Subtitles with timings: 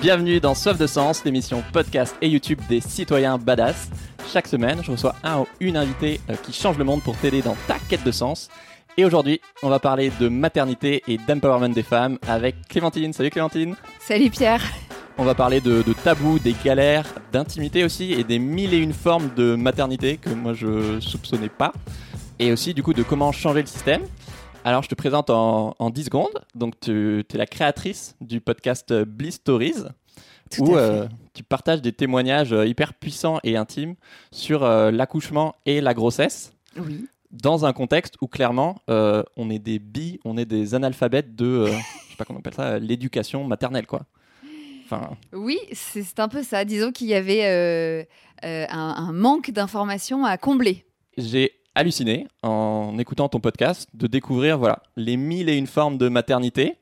[0.00, 3.90] Bienvenue dans Soif de Sens, l'émission podcast et YouTube des citoyens badass.
[4.32, 7.42] Chaque semaine, je reçois un ou une invitée euh, qui change le monde pour t'aider
[7.42, 8.48] dans ta quête de sens.
[8.96, 13.12] Et aujourd'hui, on va parler de maternité et d'empowerment des femmes avec Clémentine.
[13.12, 14.62] Salut Clémentine Salut Pierre
[15.18, 18.94] On va parler de, de tabous, des galères, d'intimité aussi et des mille et une
[18.94, 21.74] formes de maternité que moi je soupçonnais pas.
[22.38, 24.00] Et aussi du coup de comment changer le système.
[24.64, 26.44] Alors, je te présente en, en 10 secondes.
[26.54, 29.74] Donc, tu es la créatrice du podcast Bliss Stories,
[30.50, 33.94] Tout où euh, tu partages des témoignages euh, hyper puissants et intimes
[34.32, 37.06] sur euh, l'accouchement et la grossesse, Oui.
[37.30, 41.64] dans un contexte où clairement, euh, on est des bi, on est des analphabètes de,
[41.66, 41.72] je
[42.10, 44.02] sais pas comment on appelle ça, l'éducation maternelle, quoi.
[44.84, 46.64] Enfin, Oui, c'est un peu ça.
[46.66, 48.06] Disons qu'il y avait
[48.42, 50.84] un, un manque d'informations à combler.
[51.16, 56.08] j'ai halluciné en écoutant ton podcast de découvrir voilà les mille et une formes de
[56.08, 56.76] maternité.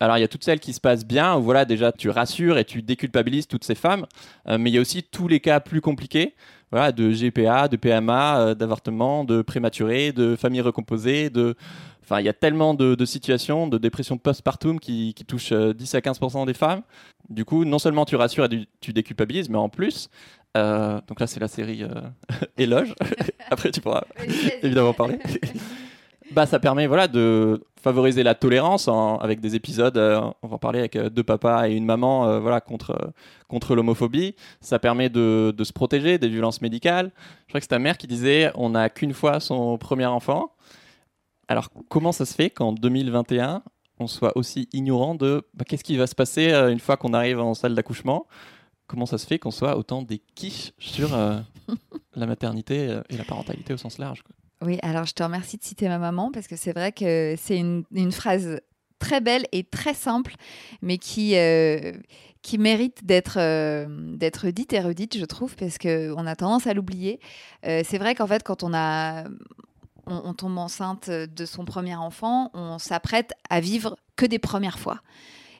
[0.00, 2.58] Alors il y a toutes celles qui se passent bien où voilà déjà tu rassures
[2.58, 4.06] et tu déculpabilises toutes ces femmes,
[4.48, 6.34] Euh, mais il y a aussi tous les cas plus compliqués,
[6.70, 11.56] voilà de GPA, de PMA, euh, d'avortement, de prématuré, de famille recomposée, de
[12.04, 15.94] Enfin, il y a tellement de, situations de dépression postpartum qui, qui touchent euh, 10
[15.94, 16.82] à 15% des femmes.
[17.30, 20.10] Du coup, non seulement tu rassures et tu déculpabilises, mais en plus,
[20.56, 21.88] euh, donc là c'est la série euh,
[22.58, 22.94] éloge.
[23.54, 24.02] Après tu pourras
[24.62, 25.18] évidemment parler.
[26.32, 30.54] bah, ça permet voilà, de favoriser la tolérance en- avec des épisodes, euh, on va
[30.54, 33.12] en parler avec euh, deux papas et une maman euh, voilà, contre,
[33.48, 34.34] contre l'homophobie.
[34.60, 37.12] Ça permet de, de se protéger des violences médicales.
[37.46, 40.52] Je crois que c'est ta mère qui disait on n'a qu'une fois son premier enfant.
[41.48, 43.62] Alors comment ça se fait qu'en 2021,
[44.00, 47.12] on soit aussi ignorant de bah, qu'est-ce qui va se passer euh, une fois qu'on
[47.12, 48.26] arrive en salle d'accouchement?
[48.86, 51.40] Comment ça se fait qu'on soit autant des quiches sur euh,
[52.14, 54.34] la maternité euh, et la parentalité au sens large quoi.
[54.62, 57.58] Oui, alors je te remercie de citer ma maman parce que c'est vrai que c'est
[57.58, 58.60] une, une phrase
[58.98, 60.36] très belle et très simple,
[60.80, 61.92] mais qui, euh,
[62.40, 66.72] qui mérite d'être euh, d'être dite et redite, je trouve, parce qu'on a tendance à
[66.72, 67.20] l'oublier.
[67.62, 69.24] C'est vrai qu'en fait, quand on a
[70.06, 74.78] on, on tombe enceinte de son premier enfant, on s'apprête à vivre que des premières
[74.78, 75.00] fois.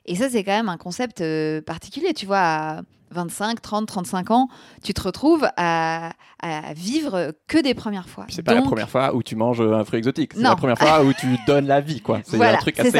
[0.06, 2.12] Et ça, c'est quand même un concept euh, particulier.
[2.14, 2.82] Tu vois, à
[3.14, 4.48] 25, 30, 35 ans,
[4.82, 6.10] tu te retrouves à,
[6.42, 8.26] à vivre que des premières fois.
[8.28, 10.78] C'est pas la Donc, première fois où tu manges un fruit exotique, c'est la première
[10.78, 12.20] fois où tu donnes la vie, quoi.
[12.24, 12.90] C'est Voilà, un truc assez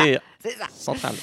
[0.44, 0.66] ça.
[0.72, 1.14] central.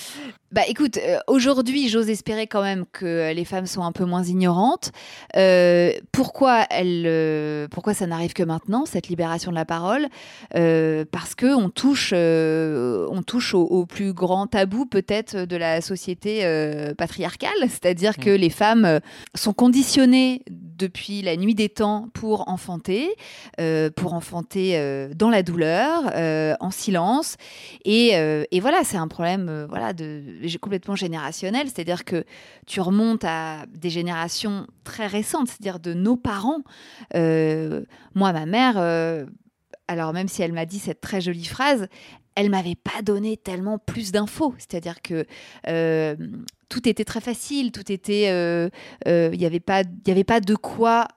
[0.51, 4.23] Bah écoute, euh, aujourd'hui, j'ose espérer quand même que les femmes sont un peu moins
[4.23, 4.91] ignorantes.
[5.37, 10.07] Euh, pourquoi, elles, euh, pourquoi ça n'arrive que maintenant, cette libération de la parole?
[10.55, 15.55] Euh, Parce que on touche, euh, on touche au, au plus grand tabou peut-être de
[15.55, 18.99] la société euh, patriarcale, c'est-à-dire que les femmes euh,
[19.35, 20.43] sont conditionnées
[20.81, 23.15] depuis la nuit des temps pour enfanter,
[23.59, 27.37] euh, pour enfanter euh, dans la douleur, euh, en silence.
[27.85, 28.11] Et,
[28.59, 30.23] voilà, c'est un problème voilà, de,
[30.59, 32.25] complètement générationnel, c'est-à-dire que
[32.67, 36.61] tu remontes à des générations très récentes, c'est-à-dire de nos parents.
[37.13, 38.77] Moi, ma mère,
[39.87, 41.87] alors même si elle m'a dit cette très jolie phrase,
[42.35, 45.25] elle m'avait pas donné tellement plus d'infos, c'est-à-dire que
[46.71, 48.69] tout était très facile, tout était, euh,
[49.07, 51.07] euh, il n'y avait pas, il y avait pas de quoi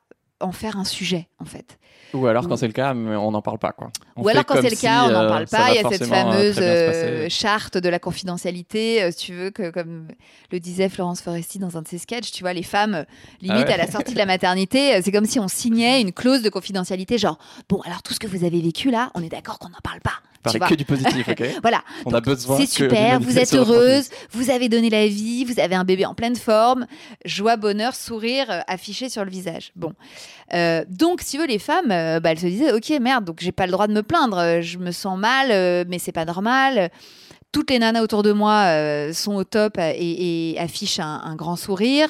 [0.41, 1.79] en faire un sujet en fait.
[2.15, 3.91] Ou alors, quand c'est le cas, on n'en parle pas, quoi.
[4.17, 5.71] On Ou alors quand c'est le si, cas, on n'en euh, parle pas.
[5.71, 10.07] Il y a cette fameuse euh, charte de la confidentialité, euh, tu veux, que comme
[10.53, 13.05] le disait Florence Foresti dans un de ses sketchs, tu vois, les femmes,
[13.41, 13.73] limite Ah ouais.
[13.73, 17.19] à la sortie de la maternité, c'est comme si on signait une clause de confidentialité,
[17.19, 17.39] genre,
[17.69, 20.01] bon, alors tout ce que vous avez vécu là, on est d'accord qu'on n'en parle
[20.01, 20.21] pas.
[20.59, 20.69] Vois.
[20.69, 24.69] que du positif, ok Voilà, On a besoin c'est super, vous êtes heureuse, vous avez
[24.69, 26.87] donné la vie, vous avez un bébé en pleine forme,
[27.25, 29.73] joie, bonheur, sourire euh, affiché sur le visage.
[29.77, 29.93] Bon,
[30.53, 33.53] Euh, donc si veux, les femmes, euh, bah, elles se disaient, ok, merde, donc j'ai
[33.53, 36.91] pas le droit de me plaindre, je me sens mal, euh, mais c'est pas normal.
[37.51, 38.67] Toutes les nanas autour de moi
[39.13, 42.09] sont au top et, et affichent un, un grand sourire.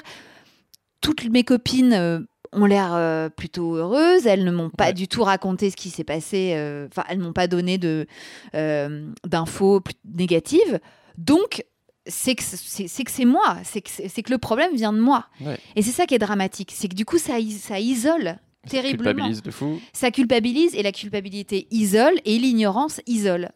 [1.03, 4.26] Toutes mes copines ont l'air euh, plutôt heureuses.
[4.26, 4.92] Elles ne m'ont pas Ouais.
[4.92, 6.53] du tout raconté ce qui s'est passé.
[6.54, 8.06] euh, Enfin, elles m'ont pas donné de
[8.54, 10.81] euh, d'infos négatives.
[11.19, 11.64] Donc,
[12.06, 13.56] c'est que c'est c'est que c'est moi.
[13.64, 15.26] C'est que c'est que le problème vient de moi.
[15.40, 15.58] Ouais.
[15.76, 16.70] Et c'est ça qui est dramatique.
[16.75, 19.11] C'est que du coup, ça, is- ça isole Ça terriblement.
[19.12, 19.81] culpabilise de fou.
[19.93, 23.50] Ça culpabilise et la culpabilité isole et l'ignorance isole.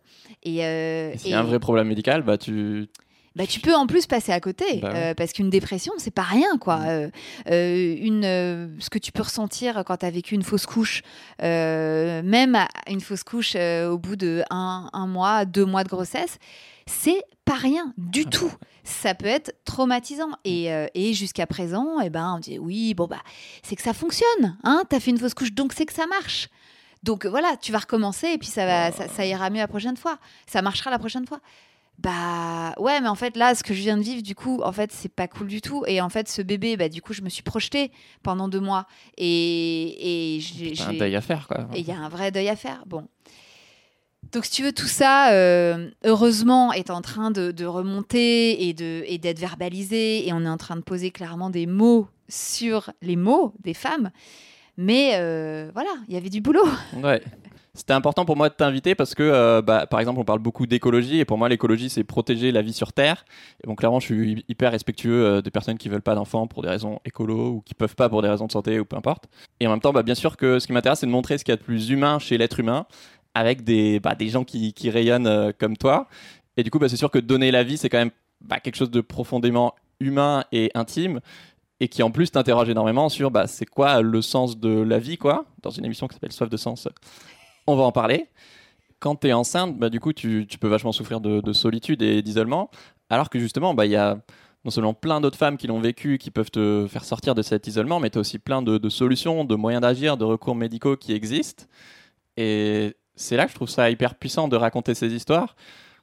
[0.44, 2.86] Et, euh, Et s'il y a un vrai problème médical, bah tu.
[3.36, 6.22] Bah, tu peux en plus passer à côté Bah euh, parce qu'une dépression c'est pas
[6.22, 6.76] rien quoi.
[6.78, 6.86] Mm.
[6.88, 7.10] Euh,
[7.50, 11.02] euh, une euh, ce que tu peux ressentir quand tu as vécu une fausse couche,
[11.40, 16.38] même à- une fausse couche au bout de un, un mois, deux mois de grossesse,
[16.86, 18.52] c'est pas rien du Ah tout.
[18.84, 23.06] Ça peut être traumatisant et, euh, et jusqu'à présent, eh ben on dit oui bon
[23.06, 23.20] bah
[23.62, 24.82] c'est que ça fonctionne, hein.
[24.88, 26.48] T'as fait une fausse couche donc c'est que ça marche.
[27.04, 29.96] Donc voilà, tu vas recommencer et puis ça va, ça, ça ira mieux la prochaine
[29.96, 30.18] fois.
[30.48, 31.40] Ça marchera la prochaine fois.
[31.98, 34.72] Bah ouais, mais en fait là, ce que je viens de vivre, du coup, en
[34.72, 35.84] fait, c'est pas cool du tout.
[35.86, 37.90] Et en fait, ce bébé, bah du coup, je me suis projetée
[38.22, 38.86] pendant deux mois
[39.16, 41.68] et et j'ai un deuil à faire, quoi.
[41.74, 42.84] et il y a un vrai deuil à faire.
[42.86, 43.08] Bon.
[44.32, 48.74] Donc, si tu veux, tout ça, euh, heureusement, est en train de, de remonter et
[48.74, 50.26] de- et d'être verbalisé.
[50.28, 54.10] Et on est en train de poser clairement des mots sur les mots des femmes.
[54.76, 56.68] Mais euh, voilà, il y avait du boulot.
[57.02, 57.22] Ouais.
[57.78, 60.66] C'était important pour moi de t'inviter parce que, euh, bah, par exemple, on parle beaucoup
[60.66, 63.24] d'écologie et pour moi, l'écologie, c'est protéger la vie sur Terre.
[63.62, 66.62] Et donc, clairement, je suis hyper respectueux euh, des personnes qui veulent pas d'enfants pour
[66.62, 69.26] des raisons écolo ou qui peuvent pas pour des raisons de santé ou peu importe.
[69.60, 71.44] Et en même temps, bah, bien sûr que ce qui m'intéresse, c'est de montrer ce
[71.44, 72.84] qu'il y a de plus humain chez l'être humain
[73.34, 76.08] avec des, bah, gens qui, rayonnent euh, comme toi.
[76.56, 78.10] Et du coup, c'est sûr que donner la vie, c'est quand même
[78.64, 81.20] quelque chose de profondément humain et intime
[81.78, 85.44] et qui en plus t'interroge énormément sur c'est quoi le sens de la vie quoi
[85.62, 86.88] dans une émission qui s'appelle Soif de sens
[87.68, 88.26] on va en parler
[88.98, 92.02] quand tu es enceinte bah, du coup tu, tu peux vachement souffrir de, de solitude
[92.02, 92.70] et d'isolement
[93.10, 94.18] alors que justement bah, il y a
[94.64, 97.66] non seulement plein d'autres femmes qui l'ont vécu qui peuvent te faire sortir de cet
[97.68, 100.96] isolement mais tu as aussi plein de, de solutions de moyens d'agir de recours médicaux
[100.96, 101.64] qui existent
[102.36, 105.54] et c'est là que je trouve ça hyper puissant de raconter ces histoires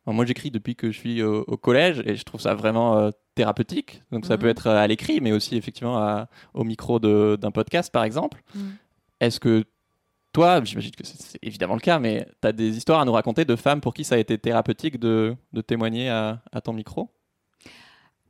[0.08, 3.10] moi, j'écris depuis que je suis au, au collège et je trouve ça vraiment euh,
[3.34, 4.04] thérapeutique.
[4.12, 4.40] Donc, ça Mhm.
[4.40, 8.44] peut être euh, à l'écrit, mais aussi effectivement à- au micro d'un podcast, par exemple.
[8.54, 8.76] Mhm.
[9.20, 9.64] Est-ce que
[10.36, 13.46] toi, j'imagine que c'est évidemment le cas, mais tu as des histoires à nous raconter
[13.46, 17.10] de femmes pour qui ça a été thérapeutique de, de témoigner à, à ton micro?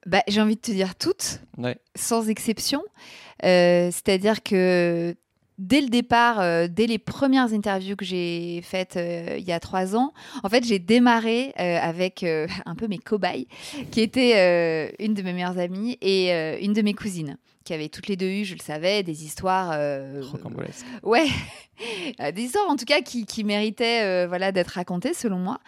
[0.06, 1.78] Bah, J'ai envie de te dire toutes, Ouais.
[1.96, 2.84] sans exception.
[3.44, 5.16] Euh, C'est-à-dire que
[5.58, 9.60] dès le départ, euh, dès les premières interviews que j'ai faites euh, il y a
[9.60, 10.14] trois ans,
[10.44, 12.24] en fait, j'ai démarré euh, avec
[12.68, 13.48] un peu mes cobayes,
[13.90, 16.30] qui étaient une de mes meilleures amies et
[16.64, 19.72] une de mes cousines, qui avaient toutes les deux eu, je le savais, des histoires.
[19.74, 20.86] euh, Rocambolesque.
[21.04, 21.28] Ouais,
[22.22, 25.60] Euh, des histoires en tout cas qui, qui méritaient euh, voilà, d'être racontées selon moi.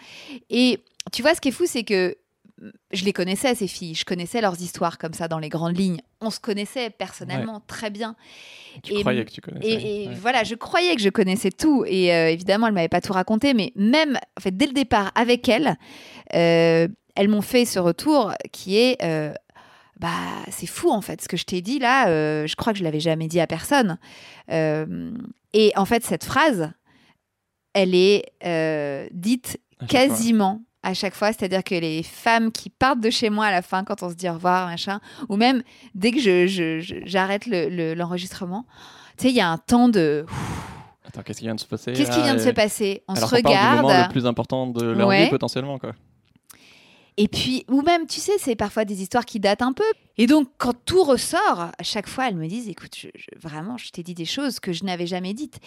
[0.49, 0.79] Et
[1.11, 2.15] tu vois, ce qui est fou, c'est que
[2.61, 3.93] mm, je les connaissais, ces filles.
[3.93, 5.99] Je connaissais leurs histoires comme ça dans les grandes lignes.
[6.21, 8.15] On se connaissait personnellement très bien.
[8.83, 9.67] Tu Et- croyais que tu connaissais.
[9.69, 10.13] Et, et Ouais.
[10.15, 11.83] voilà, je croyais que je connaissais tout.
[11.85, 13.53] Et euh, évidemment, elle m'avait pas tout raconté.
[13.53, 15.75] Mais même, en fait, dès le départ, avec elle,
[16.35, 19.03] euh, elles m'ont fait ce retour qui est.
[19.03, 19.33] euh,
[19.99, 20.09] bah,
[20.51, 22.07] c'est fou en fait ce que je t'ai dit là.
[22.09, 23.97] euh, je crois que je l'avais jamais dit à personne.
[24.51, 25.11] Euh,
[25.53, 26.71] et en fait, cette phrase,
[27.73, 29.99] elle est euh, dite À chaque fois.
[30.07, 31.33] quasiment à chaque fois.
[31.33, 34.15] C'est-à-dire que les femmes qui partent de chez moi à la fin, quand on se
[34.15, 34.99] dit au revoir, machin,
[35.29, 35.63] ou même
[35.95, 38.65] dès que je, j'arrête le- le- l'enregistrement,
[39.17, 40.25] tu sais, il y a un temps de.
[41.07, 43.03] Attends, qu'est-ce qui vient de se passer Qu'est-ce qui vient de se passer?
[43.07, 43.81] On Alors se qu'on parle du regarde.
[43.85, 45.23] moment le plus important de leur Ouais.
[45.25, 45.93] vie potentiellement quoi.
[47.19, 49.83] Et puis, ou même, tu sais, c'est parfois des histoires qui datent un peu.
[50.19, 53.77] Et donc, quand tout ressort, à chaque fois, elles me disent, écoute, je- je- vraiment,
[53.77, 55.59] je t'ai dit des choses que je n'avais jamais dites.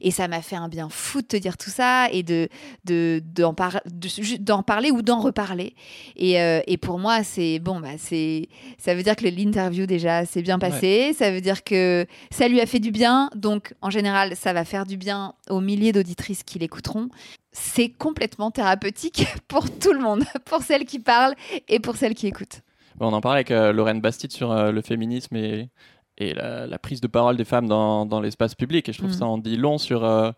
[0.00, 2.48] Et ça m'a fait un bien fou de te dire tout ça et de
[2.84, 5.74] de- d'en par- de- d'en parler ou d'en reparler.
[6.16, 10.24] Et, euh, et pour moi, c'est bon, bah, c'est ça veut dire que l'interview déjà
[10.24, 11.12] s'est bien passée.
[11.18, 13.28] Ça veut dire que ça lui a fait du bien.
[13.34, 17.08] Donc, en général, ça va faire du bien aux milliers d'auditrices qui l'écouteront.
[17.52, 21.34] C'est complètement thérapeutique pour tout le monde, pour celles qui parlent
[21.68, 22.60] et pour celles qui écoutent.
[22.96, 25.70] Bon, on en parlait avec euh, Lorraine Bastide sur euh, le féminisme et,
[26.18, 28.88] et la, la prise de parole des femmes dans, dans l'espace public.
[28.88, 29.16] Et je trouve Mhm.
[29.18, 30.04] ça en dit long sur.
[30.04, 30.30] euh,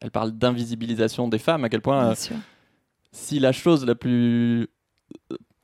[0.00, 2.14] elle parle d'invisibilisation des femmes, à quel point euh,
[3.12, 4.68] si la chose la plus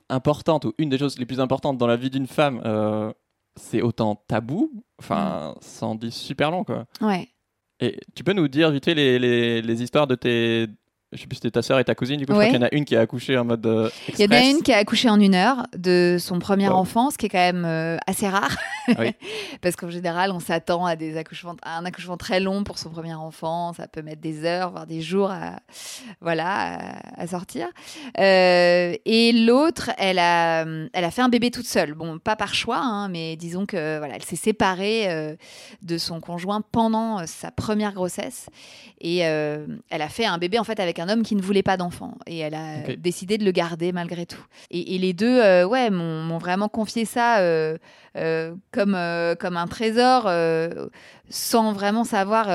[0.09, 2.63] importante ou une des choses les plus importantes dans la vie d'une femme,
[3.57, 6.87] c'est autant tabou, enfin, ça en dit super long quoi.
[7.03, 7.29] Ouais.
[7.81, 10.67] Et tu peux nous dire vite fait les, les, les histoires de tes.
[11.13, 12.47] Je sais plus si c'était ta sœur et ta cousine, du coup, je Ouais.
[12.49, 13.67] crois qu'il y en a une qui a accouché en mode.
[13.67, 16.69] euh, Il y en a une qui a accouché en une heure de son premier
[16.69, 16.77] Wow.
[16.77, 18.57] enfant, ce qui est quand même euh, assez rare.
[18.99, 19.15] Oui.
[19.61, 22.89] Parce qu'en général, on s'attend à, des accouchements, à un accouchement très long pour son
[22.91, 23.73] premier enfant.
[23.75, 25.61] Ça peut mettre des heures, voire des jours à,
[26.23, 26.79] voilà,
[27.17, 27.69] à, à sortir.
[28.19, 31.95] Euh, et l'autre, elle a, elle a fait un bébé toute seule.
[31.95, 35.37] Bon, pas par choix, hein, mais disons que voilà, elle s'est séparée
[35.83, 38.47] de son conjoint pendant sa première grossesse.
[39.01, 41.77] Et elle a fait un bébé en fait avec un homme qui ne voulait pas
[41.77, 42.15] d'enfant.
[42.27, 44.45] Et elle a décidé de le garder malgré tout.
[44.71, 47.77] Et, et les deux, euh, ouais, m'ont vraiment confié ça euh,
[48.17, 48.99] euh, comme,
[49.39, 50.31] comme un trésor,
[51.29, 52.49] sans vraiment savoir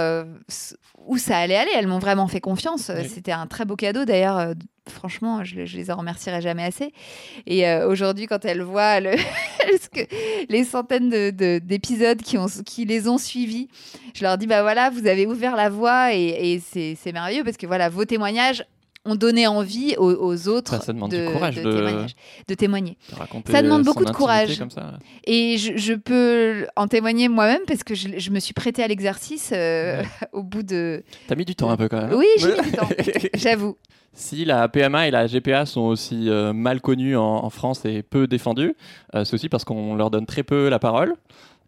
[1.05, 1.71] où ça allait aller.
[1.75, 2.91] Elles m'ont vraiment fait confiance.
[2.95, 3.07] Oui.
[3.07, 4.53] C'était un très beau cadeau d'ailleurs.
[4.89, 6.93] Franchement, je, je les en remercierai jamais assez.
[7.45, 9.11] Et euh, aujourd'hui, quand elles voient le,
[10.49, 13.67] les centaines de- de- d'épisodes qui, ont- qui les ont suivis,
[14.13, 17.57] je leur dis bah voilà, vous avez ouvert la voie et, et c'est merveilleux parce
[17.57, 18.63] que voilà, vos témoignages
[19.05, 22.15] ont donné envie aux, aux autres Ça, ça demande de, du courage de de- témoignage-
[22.49, 22.97] de témoigner.
[23.49, 24.57] Ça demande beaucoup de courage.
[24.59, 24.99] Comme ça.
[25.25, 28.87] Et je, je peux en témoigner moi-même parce que je, je me suis prêtée à
[28.87, 30.07] l'exercice euh, Ouais.
[30.33, 31.03] au bout de.
[31.27, 32.13] T'as mis du temps un peu quand même.
[32.17, 32.89] Oui, j'ai mis du temps.
[33.35, 33.77] J'avoue.
[34.17, 38.01] Si la PMA et la GPA sont aussi euh, mal connues en, en France et
[38.01, 38.75] peu défendues,
[39.13, 41.13] euh, c'est aussi parce qu'on leur donne très peu la parole.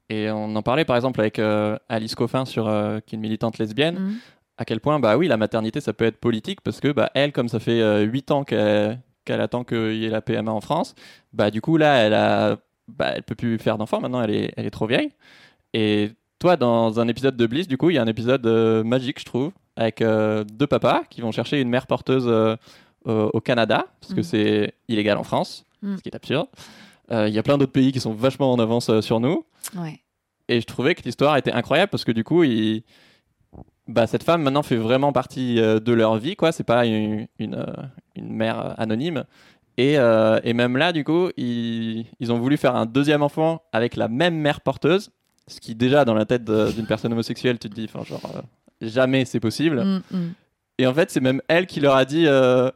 [0.10, 3.22] Et on en parlait par exemple avec euh, Alice Coffin, sur, euh, qui est une
[3.22, 4.16] militante lesbienne, Mm.
[4.58, 7.32] à quel point bah oui, la maternité ça peut être politique parce que bah, elle,
[7.34, 10.96] comme ça fait 8 ans qu'elle qu'elle attend qu'il y ait la PMA en France,
[11.34, 14.54] bah du coup là elle a bah, elle peut plus faire d'enfant maintenant, elle est,
[14.58, 15.12] elle est trop vieille.
[15.76, 18.48] Et toi, dans un épisode de Bliss, du coup, il y a un épisode
[18.84, 22.56] magique, je trouve, avec euh, deux papas qui vont chercher une mère porteuse euh,
[23.08, 24.24] euh, au Canada, parce que Mhm.
[24.24, 25.98] c'est illégal en France, Mhm.
[25.98, 26.48] ce qui est absurde.
[27.12, 29.44] Il y a plein d'autres pays qui sont vachement en avance sur nous.
[29.76, 30.00] Ouais.
[30.48, 32.84] Et je trouvais que l'histoire était incroyable parce que du coup, il-
[33.88, 36.52] bah, cette femme maintenant fait vraiment partie de leur vie, quoi.
[36.52, 37.66] C'est pas une, une,
[38.16, 39.24] une mère anonyme.
[39.78, 43.62] Et, euh, et même là, du coup, ils, ils ont voulu faire un deuxième enfant
[43.72, 45.10] avec la même mère porteuse.
[45.48, 48.42] Ce qui, déjà, dans la tête d'une personne homosexuelle, tu te dis, enfin, genre, euh,
[48.82, 49.84] jamais c'est possible.
[49.84, 50.34] Mm, mm.
[50.80, 52.26] Et en fait, c'est même elle qui leur a dit.
[52.28, 52.70] euh,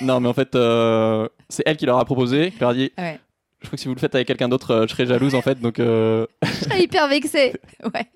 [0.00, 2.50] non, mais en fait, euh, c'est elle qui leur a proposé.
[2.52, 3.18] Qui leur a dit Ouais.
[3.60, 5.40] Je crois que si vous le faites avec quelqu'un d'autre, euh, je serais jalouse, en
[5.40, 5.58] fait.
[5.58, 5.80] Donc.
[5.80, 7.54] euh, Je serais hyper vexée.
[7.84, 8.06] Ouais.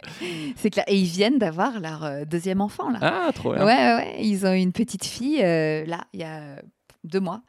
[0.57, 0.85] C'est clair.
[0.89, 2.99] Et ils viennent d'avoir leur deuxième enfant là.
[3.03, 3.65] Ah, trop bien.
[3.65, 4.17] ouais, ouais.
[4.21, 6.63] Ils ont une petite fille là, il y a
[7.09, 7.43] deux mois.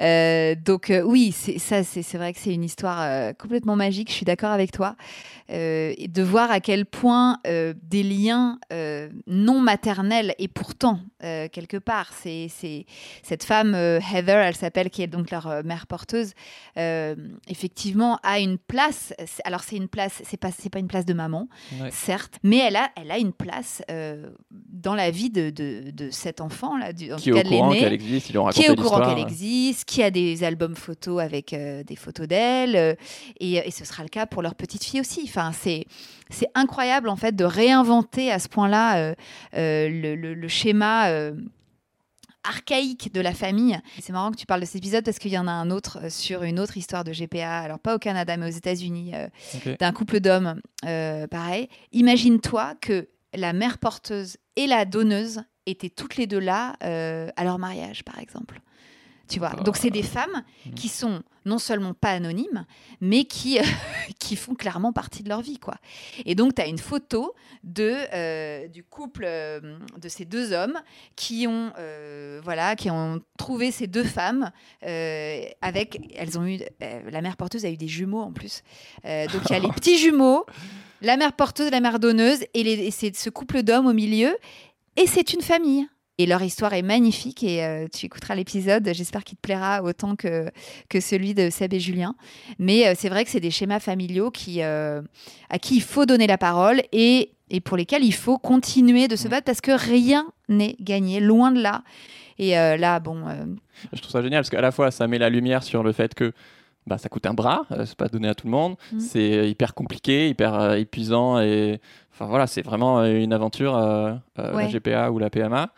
[0.00, 4.08] Euh, donc euh, oui, c'est ça, c'est vrai que c'est une histoire euh, complètement magique.
[4.08, 4.96] Je suis d'accord avec toi.
[5.52, 8.60] Et de voir à quel point des liens
[9.26, 12.46] non maternels et pourtant quelque part, c'est
[13.24, 16.34] cette femme Heather, elle s'appelle, qui est donc leur mère porteuse,
[16.76, 19.12] effectivement a une place.
[19.42, 21.48] Alors c'est une place, c'est pas c'est pas une place de maman,
[21.80, 21.90] Ouais.
[21.90, 23.82] certes, mais elle a, elle a une place
[24.50, 27.48] dans la vie de, de, de cet enfant, là, du, en Qui est au de
[27.48, 31.52] courant l'aîné, qui raconté est au courant qu'elle existe, qui a des albums photos avec
[31.52, 32.94] euh, des photos d'elle, euh,
[33.38, 35.22] et, et ce sera le cas pour leur petite fille aussi.
[35.24, 35.86] Enfin, c'est
[36.30, 39.14] c'est incroyable en fait de réinventer à ce point-là euh,
[39.56, 41.08] euh, le, le- le schéma.
[41.10, 41.32] euh,
[42.42, 43.78] archaïque de la famille.
[44.00, 45.98] C'est marrant que tu parles de cet épisode parce qu'il y en a un autre
[46.04, 49.28] euh, sur une autre histoire de GPA, alors pas au Canada mais aux États-Unis, euh,
[49.78, 51.68] d'un couple d'hommes, euh, pareil.
[51.92, 57.44] Imagine-toi que la mère porteuse et la donneuse étaient toutes les deux là euh, à
[57.44, 58.60] leur mariage, par exemple.
[59.30, 59.50] Tu vois.
[59.50, 60.74] Donc c'est des femmes hmm.
[60.74, 62.66] qui sont non seulement pas anonymes,
[63.00, 63.58] mais qui,
[64.18, 65.76] qui font clairement partie de leur vie, quoi.
[66.26, 67.34] Et donc tu as une photo
[67.64, 70.78] de euh, du couple euh, de ces deux hommes
[71.16, 74.50] qui ont euh, voilà qui ont trouvé ces deux femmes
[74.84, 78.62] euh, avec elles ont eu euh, la mère porteuse a eu des jumeaux en plus
[79.04, 80.44] Euh, donc il y a les petits jumeaux
[81.02, 84.36] la mère porteuse la mère donneuse et, les- et c'est ce couple d'hommes au milieu
[84.96, 85.86] et c'est une famille
[86.20, 90.16] et leur histoire est magnifique et euh, tu écouteras l'épisode j'espère qu'il te plaira autant
[90.16, 90.50] que
[90.88, 92.14] que celui de Seb et Julien
[92.58, 95.00] mais euh, c'est vrai que c'est des schémas familiaux qui euh,
[95.48, 99.16] à qui il faut donner la parole et, et pour lesquels il faut continuer de
[99.16, 99.30] se Mm.
[99.30, 101.82] battre parce que rien n'est gagné, loin de là.
[102.38, 103.24] Et là, bon,
[103.92, 106.14] Je trouve ça génial parce qu'à la fois ça met la lumière sur le fait
[106.14, 106.32] que
[106.86, 109.00] bah, ça coûte un bras, c'est pas donné à tout le monde, Mhm.
[109.00, 111.80] c'est hyper compliqué, hyper épuisant et
[112.12, 113.74] enfin voilà, c'est vraiment une aventure
[114.38, 114.64] Ouais.
[114.64, 115.70] la GPA ou la PMA.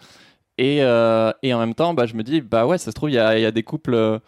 [0.59, 3.11] Et, euh, et en même temps, bah, je me dis bah ouais, ça se trouve
[3.11, 4.19] il y a, y a des couples euh,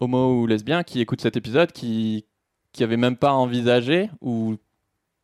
[0.00, 2.26] homo ou lesbiens qui écoutent cet épisode qui
[2.72, 4.56] qui avaient même pas envisagé ou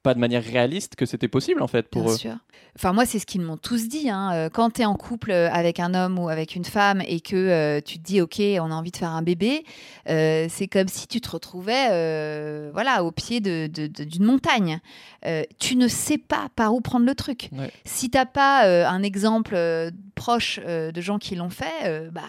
[0.02, 2.16] pas de manière réaliste que c'était possible en fait pour bien eux.
[2.16, 2.34] sûr.
[2.76, 4.08] Enfin, moi, c'est ce qu'ils m'ont tous dit.
[4.08, 4.30] hein.
[4.32, 7.36] Euh, Quand tu es en couple avec un homme ou avec une femme et que
[7.36, 9.64] euh, tu te dis, OK, on a envie de faire un bébé,
[10.08, 14.24] euh, c'est comme si tu te retrouvais euh, voilà, au pied de- de- de- d'une
[14.24, 14.80] montagne.
[15.26, 17.50] Euh, tu ne sais pas par où prendre le truc.
[17.52, 17.70] Ouais.
[17.84, 22.10] Si t'as pas euh, un exemple euh, proche euh, de gens qui l'ont fait, euh,
[22.10, 22.22] bah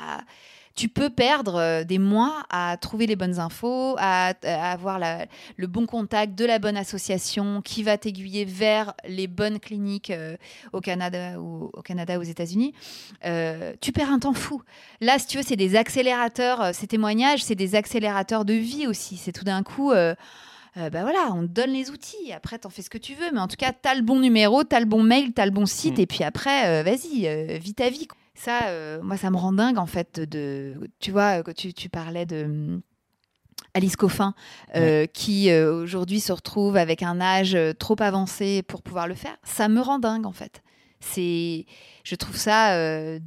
[0.75, 5.27] tu peux perdre euh, des mois à trouver les bonnes infos, à, à avoir la-
[5.55, 10.35] le bon contact de la bonne association qui va t'aiguiller vers les bonnes cliniques euh,
[10.71, 12.73] au Canada ou au Canada aux États-Unis.
[13.25, 14.63] Euh, tu perds un temps fou.
[14.99, 16.73] Là, si tu veux, c'est des accélérateurs.
[16.73, 19.17] Ces témoignages, c'est des accélérateurs de vie aussi.
[19.17, 19.91] C'est tout d'un coup.
[19.91, 20.15] euh,
[20.77, 22.33] euh, bah voilà, on te donne les outils.
[22.33, 23.31] Après, t'en fais ce que tu veux.
[23.31, 25.67] Mais en tout cas, t'as le bon numéro, t'as le bon mail, t'as le bon
[25.67, 25.99] site.
[25.99, 26.01] Mm.
[26.01, 28.07] Et puis après, euh, vas-y, euh, vis ta vie.
[28.07, 28.17] quoi.
[28.35, 30.73] Ça, euh, moi, ça me rend dingue, en fait, de...
[30.99, 32.43] tu vois, que tu, tu parlais de...
[32.43, 32.81] hum,
[33.75, 34.35] Alice Coffin,
[34.75, 39.15] euh, qui euh, aujourd'hui se retrouve avec un âge euh, trop avancé pour pouvoir le
[39.15, 40.61] faire, ça me rend dingue en fait.
[40.99, 41.65] C'est,
[42.03, 43.19] je trouve ça euh,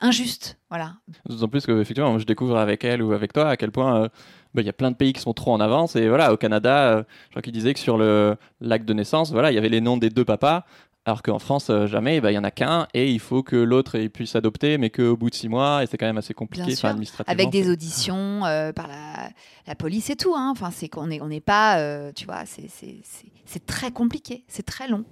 [0.00, 0.94] injuste, voilà.
[1.28, 4.08] D'autant plus que effectivement, je découvre avec elle ou avec toi à quel point euh,
[4.54, 5.94] bah, il y a plein de pays qui sont trop en avance.
[5.94, 9.30] Et voilà, au Canada, euh, je crois qu'il disait que sur le l'acte de naissance,
[9.30, 10.64] voilà, il y avait les noms des deux papas.
[11.04, 13.56] Alors qu'en France, euh, jamais, bah, il y en a qu'un et il faut que
[13.56, 16.74] l'autre puisse adopter, mais qu'au bout de six mois, et c'est quand même assez compliqué
[16.74, 17.32] enfin, administrativement.
[17.32, 19.30] avec des auditions euh, par la,
[19.66, 20.34] la police et tout.
[20.36, 20.50] hein.
[20.52, 24.86] Enfin, c'est qu'on n'est on n'est pas, euh, tu vois, c'est très compliqué, c'est très
[24.86, 25.04] long.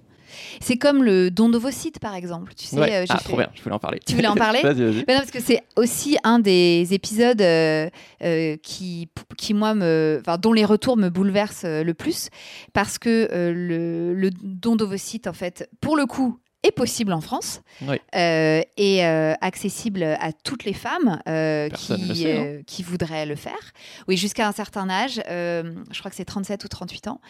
[0.61, 2.53] C'est comme le don d'ovocytes, par exemple.
[2.55, 2.95] Tu sais, Ouais.
[2.95, 4.01] euh, Ah, fait- trop bien, je voulais en parler.
[4.07, 7.89] Tu voulais en parler non, parce que c'est aussi un des épisodes euh,
[8.23, 12.29] euh, qui, qui moi, me, enfin, dont les retours me bouleversent le plus,
[12.73, 17.63] parce que le, le don d'ovocytes, en fait, pour le coup, est possible en France
[17.83, 17.97] Oui.
[18.15, 22.63] euh, et euh, accessible à toutes les femmes euh, qui, sait, hein.
[22.67, 23.73] qui voudraient le faire.
[24.09, 27.21] Oui, jusqu'à un certain âge, je crois que c'est 37 ou 38 ans.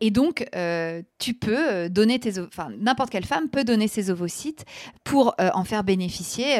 [0.00, 0.46] Et donc,
[1.18, 4.64] tu peux donner tes, enfin, n'importe quelle femme peut donner ses ovocytes
[5.04, 6.56] pour en faire bénéficier,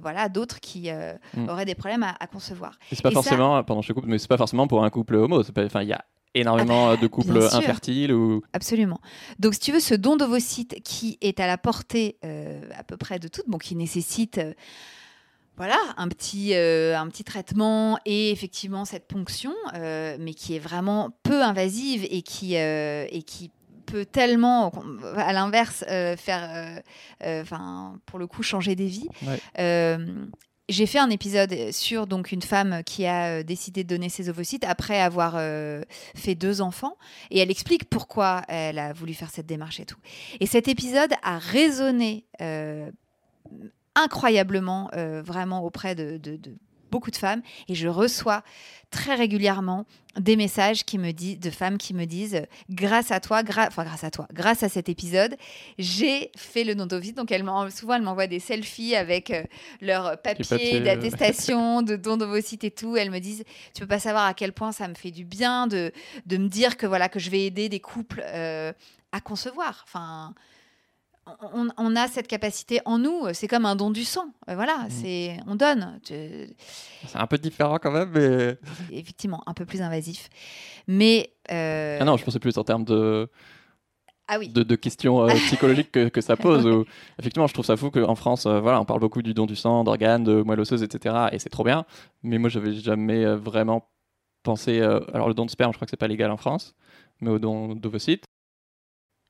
[0.00, 0.88] voilà, d'autres qui
[1.34, 1.48] Mm.
[1.48, 2.78] auraient des problèmes à, à concevoir.
[2.90, 5.16] C'est pas Et ça- forcément, pardon, je coupe, mais c'est pas forcément pour un couple
[5.16, 5.42] homo.
[5.58, 6.04] Enfin, il y a
[6.34, 7.58] énormément de couples Ah bah, bien sûr.
[7.58, 8.42] infertiles ou.
[8.52, 9.00] Absolument.
[9.38, 12.96] Donc, si tu veux, ce don d'ovocytes qui est à la portée euh, à peu
[12.96, 14.38] près de toutes, bon, qui nécessite.
[14.38, 14.52] euh,
[15.56, 20.60] voilà, un petit, euh, un petit traitement et effectivement cette ponction, euh, mais qui est
[20.60, 23.50] vraiment peu invasive et qui, euh, et qui
[23.84, 24.70] peut tellement,
[25.16, 26.80] à l'inverse, euh, faire,
[27.24, 27.44] euh, euh,
[28.06, 29.08] pour le coup, changer des vies.
[29.26, 29.40] Ouais.
[30.68, 34.28] J'ai fait un épisode sur donc une femme qui a euh, décidé de donner ses
[34.28, 35.82] ovocytes après avoir euh,
[36.14, 36.96] fait deux enfants
[37.30, 39.96] et elle explique pourquoi elle a voulu faire cette démarche et tout.
[40.40, 42.90] Et cet épisode a résonné euh,
[43.94, 44.90] incroyablement
[45.24, 46.38] vraiment auprès de- de
[46.90, 48.42] beaucoup de femmes et je reçois
[48.90, 49.84] très régulièrement
[50.18, 53.84] des messages qui me disent de femmes qui me disent grâce à toi gra- enfin
[53.84, 55.36] grâce à toi grâce à cet épisode
[55.78, 59.42] j'ai fait le nondovid donc elle souvent elle m'envoie des selfies avec euh,
[59.82, 62.96] leur papier, papier, d'attestation de don d'ovocytes et tout.
[62.96, 65.66] Elles me disent tu peux pas savoir à quel point ça me fait du bien
[65.66, 65.92] de,
[66.26, 68.72] de me dire que voilà que je vais aider des couples euh,
[69.12, 69.84] à concevoir.
[69.86, 70.34] Enfin
[71.54, 74.26] on, on a cette capacité en nous, c'est comme un don du sang.
[74.48, 74.90] Euh, Voilà, Mm.
[74.90, 76.00] c'est on donne.
[76.04, 76.48] C'est
[77.14, 78.56] un peu différent quand même, mais.
[78.90, 80.28] effectivement, un peu plus invasif.
[80.86, 83.28] Mais euh, Ah non, je pensais plus en termes de,
[84.28, 86.66] ah oui, de, de questions euh, psychologiques que, que ça pose.
[86.66, 86.84] où,
[87.18, 89.56] effectivement, je trouve ça fou qu'en France, euh, voilà, on parle beaucoup du don du
[89.56, 91.14] sang, d'organes, de moelle osseuse, etc.
[91.32, 91.84] Et c'est trop bien.
[92.22, 93.88] Mais moi, j'avais jamais euh, vraiment
[94.42, 94.80] pensé.
[94.80, 96.74] euh, alors, le don de sperme, je crois que c'est pas légal en France,
[97.20, 98.24] mais au don d'ovocytes.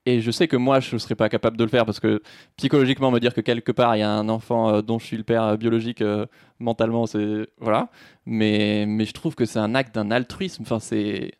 [0.09, 2.23] Et je sais que moi, je ne serais pas capable de le faire parce que
[2.57, 5.17] psychologiquement, me dire que quelque part, il y a un enfant euh, dont je suis
[5.17, 6.25] le père euh, biologique, euh,
[6.59, 7.47] mentalement, c'est.
[7.59, 7.89] Voilà.
[8.25, 10.63] Mais, mais je trouve que c'est un acte d'un altruisme.
[10.63, 11.33] Enfin, c'est.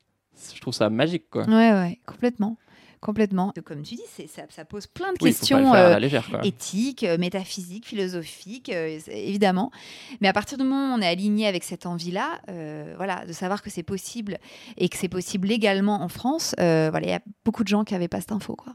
[0.54, 1.46] Je trouve ça magique, quoi.
[1.46, 2.58] ouais, ouais, complètement,
[3.02, 3.54] complètement.
[3.66, 5.74] Comme tu dis, ça, ça pose plein de Oui, questions.
[5.74, 9.72] euh, légère, éthiques, euh, métaphysiques, philosophiques, euh, évidemment.
[10.22, 13.34] Mais à partir du moment où on est aligné avec cette envie-là, euh, voilà, de
[13.34, 14.38] savoir que c'est possible
[14.78, 17.84] et que c'est possible légalement en France, euh, voilà, il y a beaucoup de gens
[17.84, 18.74] qui n'avaient pas cette info, quoi.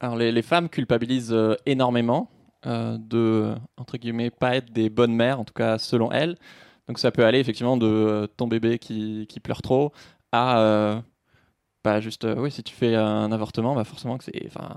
[0.00, 2.28] Alors les, les femmes culpabilisent euh, énormément
[2.66, 6.36] euh, de, entre guillemets, pas être des bonnes mères, en tout cas selon elles.
[6.88, 9.92] Donc ça peut aller effectivement de euh, ton bébé qui, qui pleure trop
[10.32, 11.02] à,
[11.84, 14.68] bah juste, euh, oui, si tu fais un avortement, bah forcément que c'est, enfin,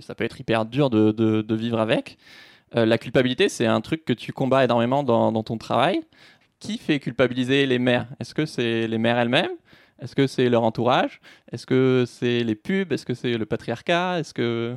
[0.00, 2.18] ça peut être hyper dur de, de- de vivre avec.
[2.76, 6.00] Euh, la culpabilité, c'est un truc que tu combats énormément dans, dans ton travail.
[6.58, 8.06] Qui fait culpabiliser les mères?
[8.20, 9.50] Est-ce que c'est les mères elles-mêmes?
[10.02, 11.20] Est-ce que c'est leur entourage?
[11.52, 12.92] Est-ce que c'est les pubs?
[12.92, 14.18] Est-ce que c'est le patriarcat?
[14.20, 14.76] Est-ce que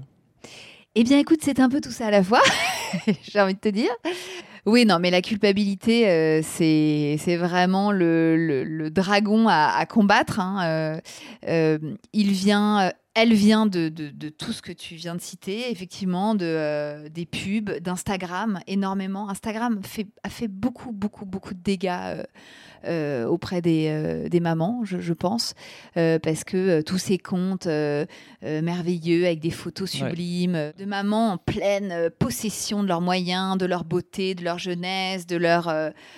[0.96, 2.42] Eh bien, écoute, c'est un peu tout ça à la fois,
[3.24, 3.92] j'ai envie de te dire.
[4.66, 10.40] Oui, non, mais la culpabilité, euh, c'est vraiment le, dragon à, combattre.
[10.40, 10.62] hein.
[10.66, 11.00] Euh,
[11.50, 11.78] euh,
[12.14, 16.34] il vient, elle vient de, de- de tout ce que tu viens de citer, effectivement,
[16.34, 19.30] de, euh, des pubs, d'Instagram, énormément.
[19.30, 22.24] Instagram fait, a fait beaucoup, beaucoup, beaucoup de dégâts euh,
[22.86, 25.54] euh, auprès des, des mamans, je, je pense,
[25.94, 27.68] parce que tous ces comptes
[28.42, 33.86] merveilleux avec des photos sublimes de mamans en pleine possession de leurs moyens, de leur
[33.86, 35.74] beauté, de leur jeunesse, de leur,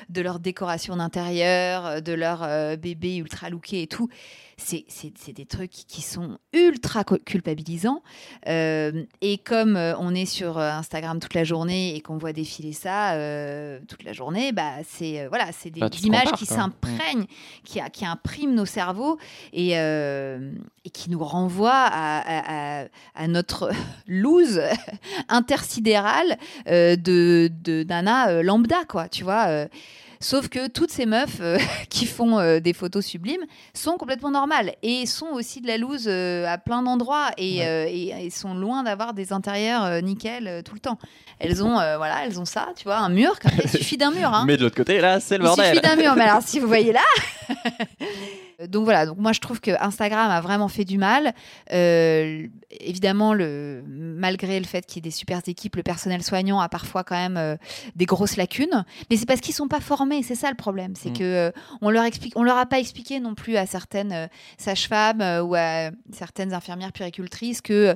[0.10, 2.48] de leur décoration d'intérieur, de leur
[2.80, 4.10] bébé ultra looké et tout.
[4.58, 8.02] C'est des trucs qui sont ultra culpabilisants.
[8.48, 12.32] Euh, et comme euh, on est sur euh, Instagram toute la journée et qu'on voit
[12.34, 16.56] défiler ça euh, toute la journée, bah, c'est voilà, c'est des Bah, images qui quoi.
[16.58, 17.26] s'imprègnent,
[17.64, 19.18] qui, a- qui impriment nos cerveaux
[19.52, 20.52] et, euh,
[20.86, 23.70] et qui nous renvoient à, à- à- à notre
[24.08, 24.62] loose
[25.30, 29.68] intersidérale de, de nana lambda, quoi, tu vois.
[30.28, 31.60] Sauf que toutes ces meufs euh,
[31.92, 33.44] qui font euh, des photos sublimes
[33.76, 37.92] sont complètement normales et sont aussi de la loose euh, à plein d'endroits et, Ouais.
[37.94, 40.98] et- et sont loin d'avoir des intérieurs nickel tout le temps.
[41.38, 43.36] Elles ont, voilà, elles ont ça, tu vois, un mur.
[43.44, 44.34] ça, Il suffit d'un mur.
[44.34, 44.46] Hein.
[44.48, 45.76] Mais de l'autre côté, là, c'est le Il bordel.
[45.76, 46.16] suffit d'un mur.
[46.16, 47.02] Mais alors, si vous voyez là.
[48.68, 51.34] donc voilà, donc moi je trouve que Instagram a vraiment fait du mal.
[51.72, 52.48] Euh,
[52.80, 56.70] évidemment, le, malgré le fait qu'il y ait des super équipes, le personnel soignant a
[56.70, 57.58] parfois quand même euh,
[57.96, 58.86] des grosses lacunes.
[59.10, 60.94] Mais c'est parce qu'ils sont pas formés, c'est ça le problème.
[60.96, 61.18] C'est mm.
[61.18, 65.22] que euh, on leur explique, on leur a pas expliqué non plus à certaines sages-femmes
[65.46, 67.96] ou à certaines infirmières puricultrices que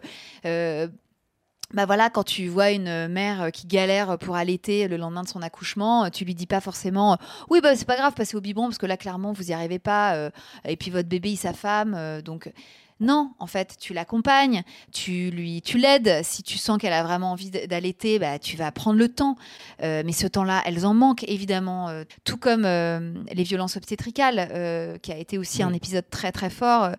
[1.73, 5.41] bah voilà, quand tu vois une mère qui galère pour allaiter le lendemain de son
[5.41, 7.17] accouchement, tu lui dis pas forcément
[7.49, 9.79] oui bah c'est pas grave, passez au biberon parce que là clairement vous y arrivez
[9.79, 10.29] pas euh,
[10.65, 12.51] et puis votre bébé il s'affame euh, donc
[12.99, 16.21] non, en fait, tu l'accompagnes, tu lui, tu l'aides.
[16.23, 19.37] Si tu sens qu'elle a vraiment envie d'allaiter, bah, tu vas prendre le temps.
[19.81, 21.87] Euh, mais ce temps-là, elles en manquent évidemment.
[21.87, 26.49] Euh, tout comme euh, les violences obstétricales, qui a été aussi un épisode très très
[26.49, 26.89] fort.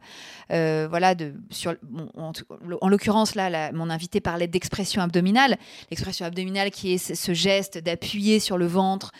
[0.49, 1.75] voilà, de, sur,
[2.17, 2.33] en,
[2.89, 5.59] l'occurrence là, mon invité parlait d'expression abdominale.
[5.91, 9.13] L'expression abdominale qui est ce geste d'appuyer sur le ventre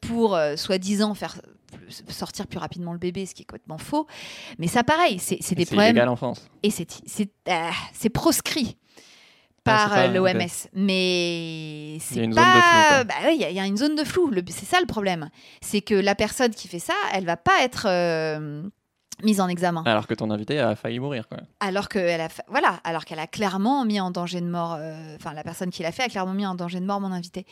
[0.00, 1.40] pour soi-disant faire
[2.08, 4.06] sortir plus rapidement le bébé, ce qui est complètement faux.
[4.58, 5.98] Mais ça, pareil, c'est des problèmes.
[6.08, 6.48] en France.
[6.62, 8.76] Et c'est euh, proscrit
[9.64, 10.68] ah, par euh, l'OMS.
[10.74, 13.04] Mais c'est pas.
[13.04, 14.32] Bah il y, a une zone de flou.
[14.48, 15.30] C'est ça le problème.
[15.60, 17.86] C'est que la personne qui fait ça, elle va pas être.
[17.86, 18.62] Euh,
[19.24, 19.82] mise en examen.
[19.84, 21.38] Alors que ton invité a failli mourir, quoi.
[21.58, 24.78] Alors qu'elle a, voilà, alors qu'elle a clairement mis en danger de mort,
[25.16, 27.44] enfin la personne qui l'a fait a clairement mis en danger de mort mon invité.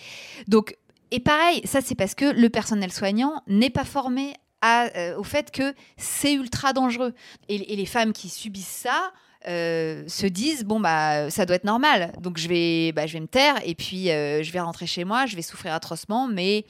[0.47, 0.77] Donc
[1.11, 5.51] et pareil, ça c'est parce que le personnel soignant n'est pas formé euh, au fait
[5.51, 7.13] que c'est ultra dangereux.
[7.49, 9.13] Et, les femmes qui subissent ça
[9.47, 13.21] euh, se disent bon bah ça doit être normal, donc je vais bah, je vais
[13.21, 16.65] me taire et puis euh, je vais rentrer chez moi, je vais souffrir atrocement, mais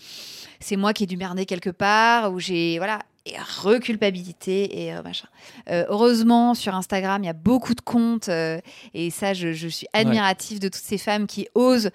[0.61, 5.27] c'est moi qui ai dû merder quelque part ou j'ai voilà et reculpabilité et machin.
[5.68, 10.68] heureusement, sur Instagram, il y a beaucoup de comptes et ça, je, suis admirative de
[10.68, 11.90] toutes ces femmes qui osent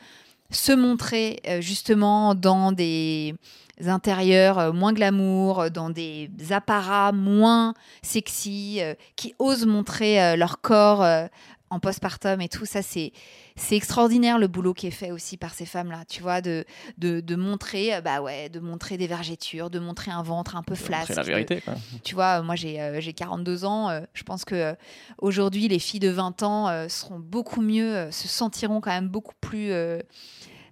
[0.51, 3.35] se montrer euh, justement dans des
[3.85, 11.05] intérieurs euh, moins glamour, dans des apparats moins sexy, euh, qui osent montrer leur corps
[11.69, 12.65] en postpartum et tout.
[12.65, 13.13] Ça, c'est
[13.57, 16.65] c'est extraordinaire le boulot qui est fait aussi par ces femmes-là, tu vois, de,
[16.97, 21.07] de, montrer, bah ouais, de montrer des vergetures, de montrer un ventre un peu flasque.
[21.07, 21.75] C'est la vérité, quoi.
[22.03, 24.75] Tu vois, moi j'ai j'ai 42 ans, je pense que
[25.19, 29.71] aujourd'hui les filles de 20 ans seront beaucoup mieux, se sentiront quand même beaucoup plus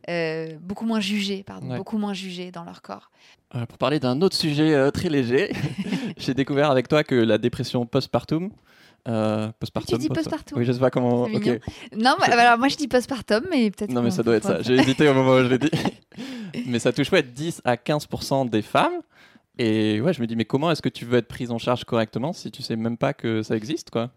[0.09, 3.11] euh, beaucoup moins jugés, pardon, beaucoup moins jugés dans leur corps.
[3.55, 5.51] Euh, pour parler d'un autre sujet euh, très léger,
[6.17, 8.49] j'ai découvert avec toi que la dépression postpartum,
[9.59, 9.97] postpartum.
[9.97, 10.57] Tu dis postpartum.
[10.57, 11.27] Oui, je sais pas comment.
[11.27, 13.91] Non, bah, alors moi je dis postpartum, mais peut-être.
[13.91, 14.61] Non, mais ça doit être ça.
[14.61, 15.71] J'ai hésité au moment où je l'ai dit.
[16.67, 19.01] mais ça touche ouais, 10 à 15% des femmes.
[19.59, 21.83] Et ouais, je me dis, mais comment est-ce que tu veux être prise en charge
[21.83, 24.09] correctement si tu sais même pas que ça existe, quoi?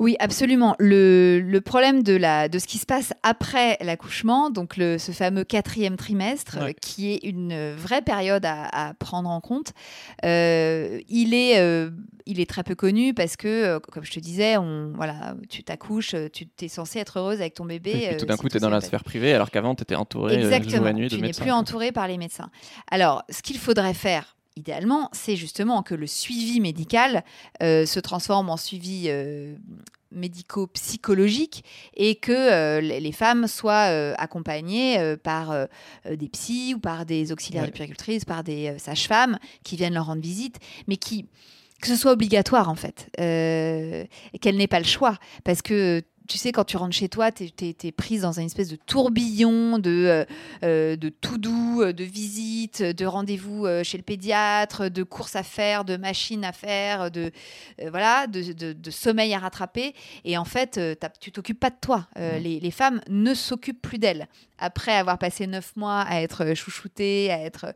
[0.00, 0.74] Oui, absolument.
[0.78, 5.44] Le, problème de, la, de ce qui se passe après l'accouchement, donc le, ce fameux
[5.44, 9.74] quatrième trimestre, qui est une vraie période à, prendre en compte,
[10.24, 11.90] euh, il, est, euh,
[12.24, 15.62] il est très peu connu parce que, euh, comme je te disais, on, voilà, tu
[15.62, 18.08] t'accouches, tu es censé être heureuse avec ton bébé.
[18.10, 20.36] Et tout d'un coup, tu es dans la sphère privée alors qu'avant, tu étais entourée
[20.36, 22.50] Exactement, jour nuit de tu n'es plus entourée par les médecins.
[22.90, 27.24] Alors, ce qu'il faudrait faire, idéalement, c'est justement que le suivi médical
[27.62, 29.54] euh, se transforme en suivi euh,
[30.10, 35.54] médico-psychologique et que euh, les femmes soient accompagnées par
[36.08, 40.22] des psys ou par des auxiliaires de puricultrices, par des sages-femmes qui viennent leur rendre
[40.22, 41.26] visite, mais qui
[41.80, 46.52] que ce soit obligatoire en fait, qu'elle n'ait pas le choix, parce que tu sais,
[46.52, 50.24] quand tu rentres chez toi, tu es, prise dans une espèce de tourbillon de, euh,
[50.62, 55.42] euh, de tout doux, euh, de visites, de rendez-vous chez le pédiatre, de courses à
[55.42, 57.32] faire, de machines à faire, de,
[57.90, 59.92] voilà, de, sommeil à rattraper.
[60.24, 60.80] Et en fait,
[61.18, 62.06] tu t'occupes pas de toi.
[62.16, 67.30] Les, les, femmes ne s'occupent plus d'elles après avoir passé neuf mois à être chouchoutée,
[67.32, 67.74] à être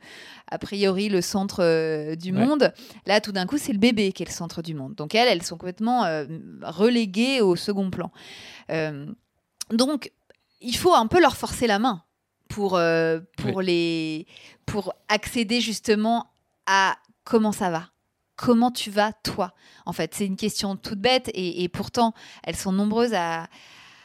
[0.51, 2.73] a priori le centre du monde,
[3.07, 4.95] là tout d'un coup c'est le bébé qui est le centre du monde.
[4.95, 6.03] Donc elles, elles sont complètement
[6.63, 8.13] reléguées au second plan.
[8.71, 9.07] Euh,
[9.71, 10.13] donc
[10.61, 12.03] il faut un peu leur forcer la main
[12.49, 12.81] pour,
[13.39, 14.27] pour, les,
[14.67, 16.31] pour accéder justement
[16.67, 17.91] à comment ça va.
[18.37, 19.53] Comment tu vas toi?
[19.87, 23.49] En fait, c'est une question toute bête et, pourtant, elles sont nombreuses à,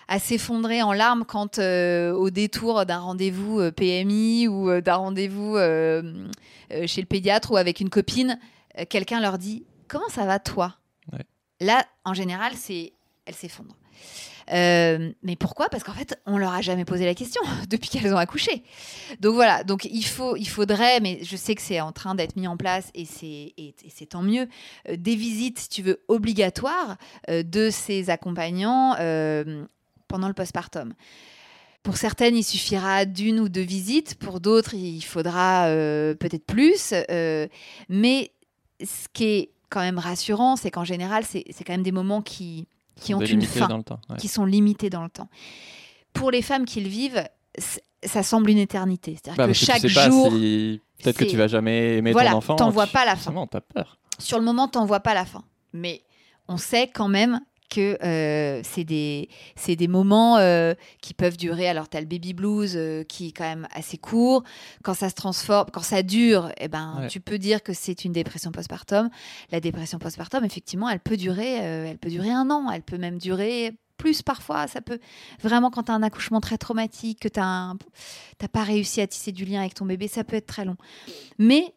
[0.10, 4.96] à s'effondrer en larmes quand euh, au détour d'un rendez-vous euh, PMI ou euh, d'un
[4.96, 8.40] rendez-vous chez le pédiatre ou avec une copine,
[8.90, 10.76] quelqu'un leur dit comment ça va toi?
[11.62, 12.94] Là, en général, c'est
[13.26, 13.76] elles s'effondrent.
[14.50, 15.70] Mais pourquoi?
[15.70, 18.64] Parce qu'en fait, on leur a jamais posé la question depuis qu'elles ont accouché.
[19.20, 22.36] Donc voilà, donc il, faut, il faudrait, mais je sais que c'est en train d'être
[22.36, 23.54] mis en place et c'est,
[23.94, 24.48] c'est tant mieux,
[24.92, 28.96] des visites, si tu veux, obligatoires de ces accompagnants
[30.08, 30.94] pendant le postpartum.
[31.84, 34.16] Pour certaines, il suffira d'une ou deux visites.
[34.16, 36.94] Pour d'autres, il faudra euh, peut-être plus.
[37.10, 37.48] Euh,
[37.88, 38.34] mais
[38.82, 42.68] ce qui est quand même rassurant, c'est qu'en général, c'est quand même des moments qui,
[43.00, 44.00] qui ont une fin, dans le temps.
[44.10, 44.18] ouais.
[44.18, 45.30] qui sont limités dans le temps.
[46.14, 47.24] Pour les femmes qui le vivent,
[48.04, 49.14] ça semble une éternité.
[49.16, 52.12] C'est-à-dire Bah, que chaque tu sais pas jour, si peut-être que tu vas jamais aimer
[52.12, 52.56] Voilà, ton enfant.
[52.56, 53.34] t'en vois tu- pas la fin.
[53.74, 53.98] peur.
[54.18, 55.44] sur le moment, t'en vois pas la fin.
[55.74, 56.02] Mais
[56.48, 59.30] on sait quand même que euh, c'est des,
[59.68, 61.68] des moments euh, qui peuvent durer.
[61.68, 64.44] Alors, tu as le baby blues euh, qui est quand même assez court.
[64.84, 67.08] Quand ça se transforme, quand ça dure, eh ben, Ouais.
[67.08, 69.10] tu peux dire que c'est une dépression postpartum.
[69.52, 72.70] La dépression postpartum, effectivement, elle peut durer, elle peut durer un an.
[72.72, 74.68] Elle peut même durer plus parfois.
[74.68, 75.00] Ça peut
[75.44, 77.76] vraiment, quand tu as un accouchement très traumatique, que tu n'as
[78.52, 80.78] pas réussi à tisser du lien avec ton bébé, ça peut être très long.
[81.38, 81.74] Mais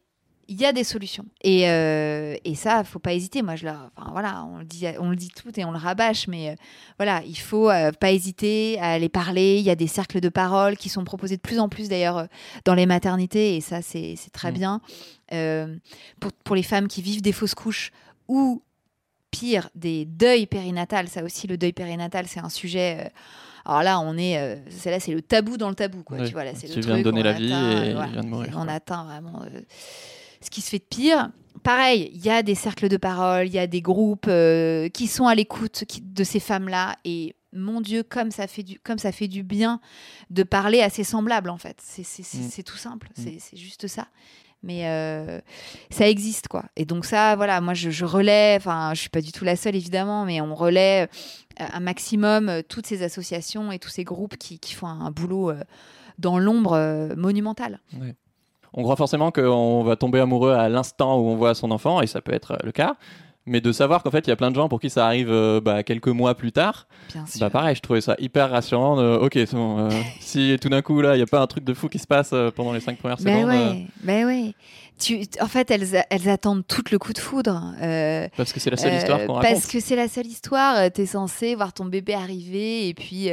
[0.49, 1.25] il y a des solutions.
[1.43, 3.43] Et, euh, et ça, faut pas hésiter.
[3.43, 5.79] Moi, je leur, enfin, voilà, on le dit, on le dit tout et on le
[5.79, 6.55] rabâche, mais euh,
[6.99, 9.59] voilà, il faut euh, pas hésiter à aller parler.
[9.59, 12.19] Il y a des cercles de parole qui sont proposés de plus en plus d'ailleurs
[12.19, 12.27] euh,
[12.65, 14.55] dans les maternités, et ça, c'est très Mm.
[14.55, 14.81] bien.
[15.33, 15.77] Euh,
[16.21, 17.91] pour, pour les femmes qui vivent des fausses couches
[18.29, 18.63] ou
[19.31, 21.09] pire, des deuils périnatales.
[21.09, 23.11] Ça aussi, le deuil périnatal, c'est un sujet.
[23.65, 26.19] alors là, on est, euh, c'est là, c'est le tabou dans le tabou, quoi.
[26.27, 27.93] Tu vois, là, c'est Tu le viens de donner on la vie et euh, il
[27.95, 29.61] voilà, vient de mourir, On atteint vraiment euh,
[30.43, 31.31] ce qui se fait de pire.
[31.63, 35.07] Pareil, il y a des cercles de parole, il y a des groupes euh, qui
[35.07, 36.97] sont à l'écoute de ces femmes-là.
[37.05, 39.81] Et mon Dieu, comme ça fait du, comme ça fait du bien
[40.31, 41.77] de parler à ses semblables, en fait.
[41.81, 42.49] C'est c'est- c'est- Mm.
[42.51, 43.23] c'est tout simple, Mm.
[43.39, 44.09] c'est juste ça.
[44.65, 45.41] Mais euh,
[45.91, 46.65] ça existe, quoi.
[46.77, 49.55] Et donc ça, voilà, moi, je, je relais, enfin, je suis pas du tout la
[49.57, 51.03] seule, évidemment, mais on relaie
[51.61, 55.53] euh, un maximum toutes ces associations et tous ces groupes qui, qui font un, boulot
[56.19, 57.81] dans l'ombre monumental.
[58.75, 62.07] On croit forcément qu'on va tomber amoureux à l'instant où on voit son enfant, et
[62.07, 62.97] ça peut être le cas.
[63.45, 65.31] Mais de savoir qu'en fait, il y a plein de gens pour qui ça arrive
[65.31, 67.41] euh, bah, quelques mois plus tard, Bien sûr.
[67.41, 68.97] bah pareil, je trouvais ça hyper rassurant.
[69.17, 71.65] ok, c'est bon, euh, si tout d'un coup, là, il n'y a pas un truc
[71.65, 74.25] de fou qui se passe euh, pendant les cinq premières Mais secondes, euh, ouais, mais
[74.25, 74.55] ouais.
[75.01, 77.75] Tu, en fait, elles, attendent tout le coup de foudre.
[78.37, 79.51] parce que c'est la seule histoire qu'on raconte.
[79.51, 80.93] Parce que c'est la seule histoire.
[80.93, 83.29] Tu es censé voir ton bébé arriver et puis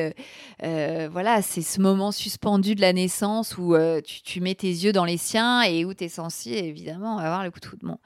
[0.59, 5.05] voilà, c'est ce moment suspendu de la naissance où tu, tu mets tes yeux dans
[5.05, 7.85] les siens et où tu es censé évidemment avoir le coup de foudre.
[7.85, 7.97] Bon.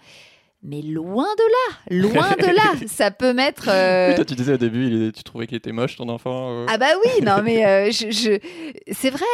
[0.65, 3.65] Mais loin de là, loin de là, ça peut mettre.
[3.67, 6.61] euh, toi, tu disais au début, il tu trouvais qu'il était moche ton enfant.
[6.61, 6.65] euh.
[6.69, 8.39] Ah bah oui, non mais euh, je, je-
[8.93, 9.25] c'est vrai.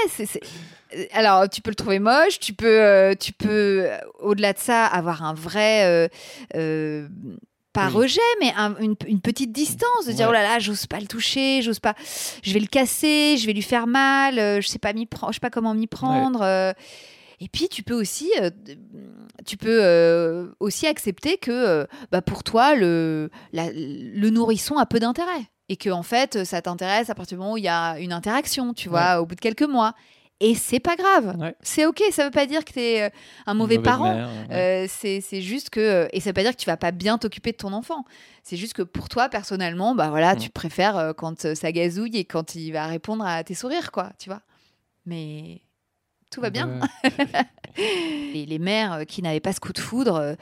[1.14, 3.86] Alors tu peux le trouver moche, tu peux, tu peux
[4.20, 6.10] au-delà de ça avoir un vrai,
[7.72, 7.94] pas Oui.
[7.94, 10.32] rejet, mais un- une, une petite distance de dire Ouais.
[10.32, 11.94] oh là là, j'ose pas le toucher, j'ose pas,
[12.42, 15.36] je vais le casser, je vais lui faire mal, je sais pas m'y prendre, je
[15.36, 16.74] sais pas comment m'y prendre.
[17.42, 18.50] Et puis tu peux aussi, euh,
[19.46, 24.86] tu peux euh, aussi accepter que euh, bah, pour toi le, la- le nourrisson a
[24.86, 27.68] peu d'intérêt et que en fait ça t'intéresse à partir du moment où il y
[27.70, 29.94] a une interaction, tu vois, au bout de quelques mois.
[30.42, 31.54] Et c'est pas grave, Ouais.
[31.62, 32.02] c'est ok.
[32.12, 33.10] Ça veut pas dire que t'es euh,
[33.46, 34.14] un mauvais parent.
[34.14, 34.88] mère, ouais.
[34.90, 37.58] C'est juste que et ça veut pas dire que tu vas pas bien t'occuper de
[37.58, 38.06] ton enfant.
[38.44, 40.40] C'est juste que pour toi personnellement, bah voilà, Mm.
[40.40, 44.30] tu préfères quand ça gazouille et quand il va répondre à tes sourires, quoi, tu
[44.30, 44.42] vois.
[45.06, 45.62] Mais
[46.30, 46.80] tout va bien.
[47.78, 50.36] Les, mères euh, qui n'avaient pas ce coup de foudre euh,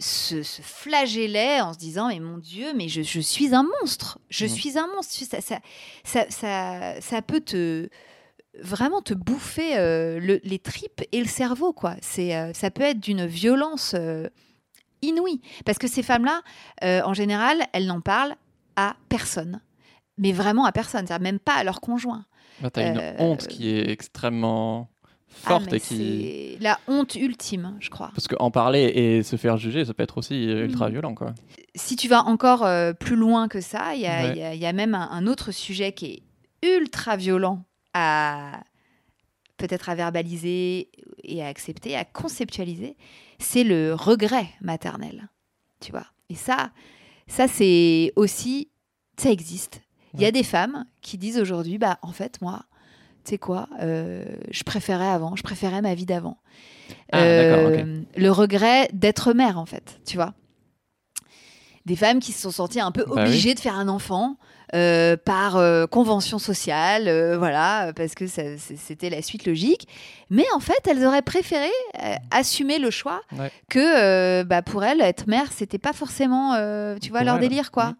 [0.00, 4.18] se, se flagellaient en se disant mais mon Dieu, mais je, je suis un monstre,
[4.30, 5.12] je suis un monstre.
[5.24, 5.58] Ça, ça,
[6.04, 7.88] ça, ça, ça peut te
[8.62, 11.96] vraiment te bouffer euh, le- les tripes et le cerveau quoi.
[12.00, 14.28] C'est euh, ça peut être d'une violence euh,
[15.02, 16.40] inouïe parce que ces femmes-là,
[16.84, 18.36] euh, en général, elles n'en parlent
[18.76, 19.60] à personne,
[20.16, 22.24] mais vraiment à personne, même pas à leur conjoint.
[22.62, 24.88] Là, t'as une honte qui est extrêmement
[25.36, 26.56] forte qui.
[26.56, 28.10] c'est la honte ultime, je crois.
[28.14, 30.92] Parce qu'en parler et se faire juger, ça peut être aussi euh, ultra Mhm.
[30.92, 31.34] violent, quoi.
[31.74, 34.32] si tu vas encore euh, plus loin que ça, il y, a- Ouais.
[34.32, 36.22] il y a- il y a même un, un autre sujet qui est
[36.66, 38.60] ultra violent à
[39.58, 40.90] peut-être à verbaliser
[41.24, 42.96] et à accepter, à conceptualiser,
[43.38, 45.28] c'est le regret maternel.
[45.80, 46.06] Tu vois.
[46.30, 46.70] Et ça,
[47.26, 48.70] ça c'est aussi,
[49.18, 49.82] ça existe.
[50.14, 52.64] Il y a des femmes qui disent aujourd'hui, bah en fait moi,
[53.26, 56.38] tu sais quoi, euh, je préférais avant, je préférais ma vie d'avant.
[57.12, 57.18] Ah.
[57.22, 60.32] Euh, Le regret d'être mère en fait, tu vois
[61.84, 63.22] des femmes qui se sont senties un peu Bah oui.
[63.22, 64.38] obligées de faire un enfant
[64.74, 69.86] euh, par euh, convention sociale, euh, voilà, parce que c'était la suite logique.
[70.28, 71.70] Mais en fait, elles auraient préféré
[72.32, 73.52] assumer le choix Ouais.
[73.70, 76.54] que bah, pour elles, être mère, c'était pas forcément,
[77.00, 77.94] tu vois, Pour leur elles, délire, quoi.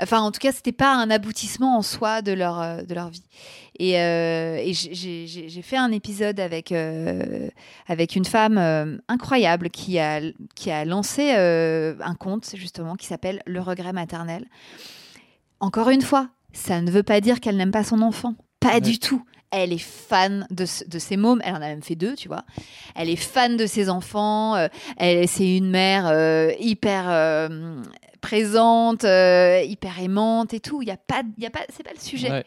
[0.00, 3.24] Enfin, en tout cas, c'était pas un aboutissement en soi de leur, de leur vie.
[3.80, 7.48] Et, euh, et j'ai- fait un épisode avec, euh,
[7.86, 10.20] avec une femme euh, incroyable qui a,
[10.56, 14.46] qui a lancé un compte, justement, qui s'appelle Le regret maternel.
[15.60, 18.34] Encore une fois, ça ne veut pas dire qu'elle n'aime pas son enfant.
[18.60, 18.80] Pas Ouais.
[18.80, 19.22] du tout.
[19.50, 21.40] elle est fan de, de ses mômes.
[21.42, 22.44] Elle en a même fait deux, tu vois.
[22.94, 24.56] Elle est fan de ses enfants.
[24.56, 27.80] euh, elle, c'est une mère euh, hyper euh,
[28.20, 30.82] présente, hyper aimante et tout.
[30.82, 32.30] Il y a pas, il y a pas, c'est pas le sujet.
[32.30, 32.44] Ouais.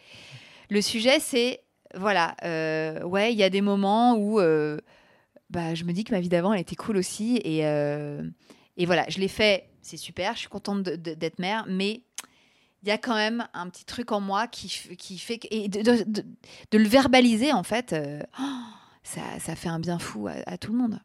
[0.71, 1.59] Le sujet, c'est
[1.95, 4.77] voilà, euh, ouais, il y a des moments où euh,
[5.49, 7.41] bah, je me dis que ma vie d'avant, elle était cool aussi.
[7.43, 8.23] Et, euh,
[8.77, 12.03] et voilà, je l'ai fait, c'est super, je suis contente d'être mère, mais
[12.83, 15.41] il y a quand même un petit truc en moi qui, qui fait.
[15.51, 17.93] Et de, le verbaliser, en fait,
[18.39, 18.43] oh,
[19.03, 21.01] ça, ça fait un bien fou à, tout le monde.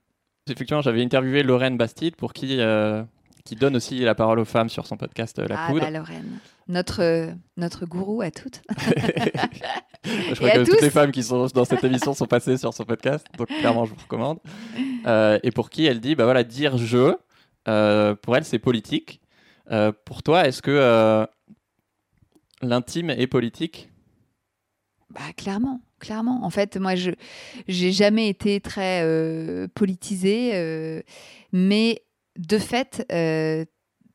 [0.48, 2.60] Effectivement, j'avais interviewé Lorraine Bastide pour qui,
[3.46, 5.80] qui donne aussi la parole aux femmes sur son podcast euh, La ah, Poudre.
[5.80, 8.60] bah, Lorraine, notre, euh, notre gourou à toutes.
[10.04, 12.84] je crois que toutes les femmes qui sont dans cette émission sont passées sur son
[12.84, 14.40] podcast, donc clairement je vous recommande.
[15.06, 17.14] Euh, et pour qui elle dit, bah voilà, dire je,
[17.68, 19.22] euh, pour elle c'est politique.
[19.70, 21.26] Euh, pour toi, est-ce que
[22.62, 23.88] l'intime est politique?
[25.10, 26.44] Bah, clairement, clairement.
[26.44, 27.12] En fait, moi, je
[27.68, 31.02] j'ai jamais été très euh, politisée, euh,
[31.52, 32.02] mais
[32.38, 33.64] de fait, euh,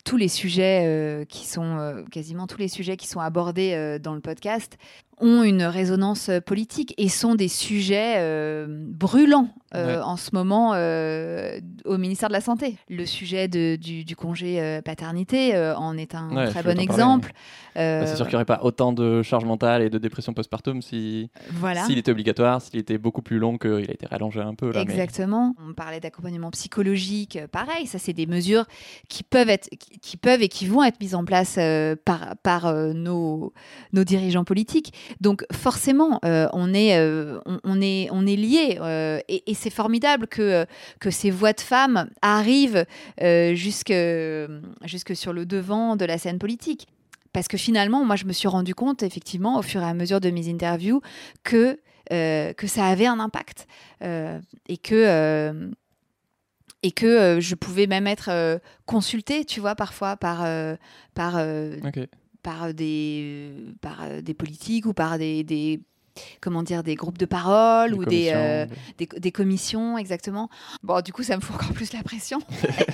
[0.03, 4.15] tous les sujets euh, qui sont euh, quasiment tous les sujets qui sont abordés dans
[4.15, 4.77] le podcast
[5.21, 10.01] ont une résonance euh, politique et sont des sujets euh, brûlants euh, Ouais.
[10.03, 12.75] en ce moment euh, au ministère de la Santé.
[12.89, 17.31] Le sujet de- du, du congé paternité en est un Ouais, très bon exemple.
[17.75, 20.81] Bah, C'est sûr qu'il n'y aurait pas autant de charge mentale et de dépression postpartum
[20.81, 21.85] si voilà.
[21.85, 24.67] s'il était obligatoire, s'il était beaucoup plus long qu'il a été rallongé un peu.
[24.73, 25.55] Là, mais- Exactement.
[25.65, 28.65] On parlait d'accompagnement psychologique, pareil, ça c'est des mesures
[29.07, 31.57] qui peuvent être, qui, qui peuvent et qui vont être mises en place
[32.03, 33.53] par, par nos,
[33.93, 34.93] nos dirigeants politiques.
[35.19, 40.27] Donc forcément, euh, on est, euh, on, est, on est liés euh, et, c'est formidable
[40.27, 40.65] que
[40.99, 42.85] que ces voix de femmes arrivent
[43.21, 43.93] euh, jusque
[44.85, 46.87] jusque sur le devant de la scène politique.
[47.33, 50.19] Parce que finalement, moi, je me suis rendu compte, effectivement, au fur et à mesure
[50.19, 51.01] de mes interviews,
[51.43, 51.77] que
[52.09, 53.67] que ça avait un impact
[54.01, 55.71] et que
[56.83, 60.45] et que je pouvais même être consultée, tu vois, parfois par
[61.13, 61.37] par.
[62.41, 65.81] Par des par euh, des politiques ou par des, des
[66.41, 68.65] comment dire des groupes de parole ou des, commissions, euh,
[69.19, 70.49] des- commissions exactement
[70.83, 72.39] bon du coup ça me fout encore plus la pression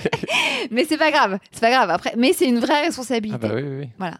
[0.70, 3.54] mais c'est pas grave c'est pas grave après mais c'est une vraie responsabilité Ah bah
[3.56, 3.88] oui, oui, oui.
[3.98, 4.18] voilà.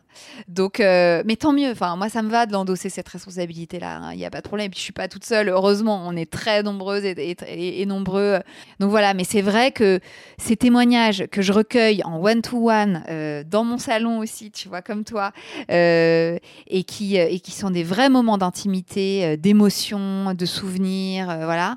[0.48, 1.70] Donc, euh, mais tant mieux.
[1.70, 4.10] Enfin, moi, ça me va de l'endosser cette responsabilité-là.
[4.12, 4.68] Il n'y a pas de problème.
[4.70, 5.48] Puis, je suis pas toute seule.
[5.48, 8.40] Heureusement, on est très nombreuses et, et- et- et nombreux.
[8.80, 9.14] Donc voilà.
[9.14, 10.00] Mais c'est vrai que
[10.38, 15.04] ces témoignages que je recueille en one-to-one euh, dans mon salon aussi, tu vois, comme
[15.04, 15.30] toi,
[15.68, 21.76] et qui et qui sont des vrais moments d'intimité, euh, d'émotion, de souvenirs, euh, voilà.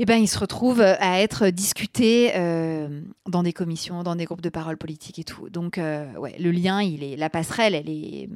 [0.00, 4.26] Eh ben, ils se retrouvent euh, à être discutés euh, dans des commissions, dans des
[4.26, 5.50] groupes de parole politiques et tout.
[5.50, 8.28] Donc, euh, ouais, le lien, il est, la passerelle, elle est,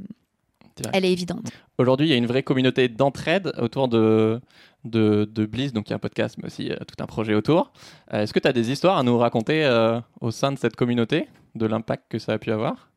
[0.93, 1.53] elle est évidente.
[1.79, 4.41] Aujourd'hui, il y a une vraie communauté d'entraide autour de,
[4.85, 7.35] de, de Bliss, donc il y a un podcast, mais aussi euh, tout un projet
[7.35, 7.73] autour.
[8.11, 9.65] Est-ce que tu as des histoires à nous raconter
[10.21, 12.92] au sein de cette communauté, de l'impact que ça a pu avoir?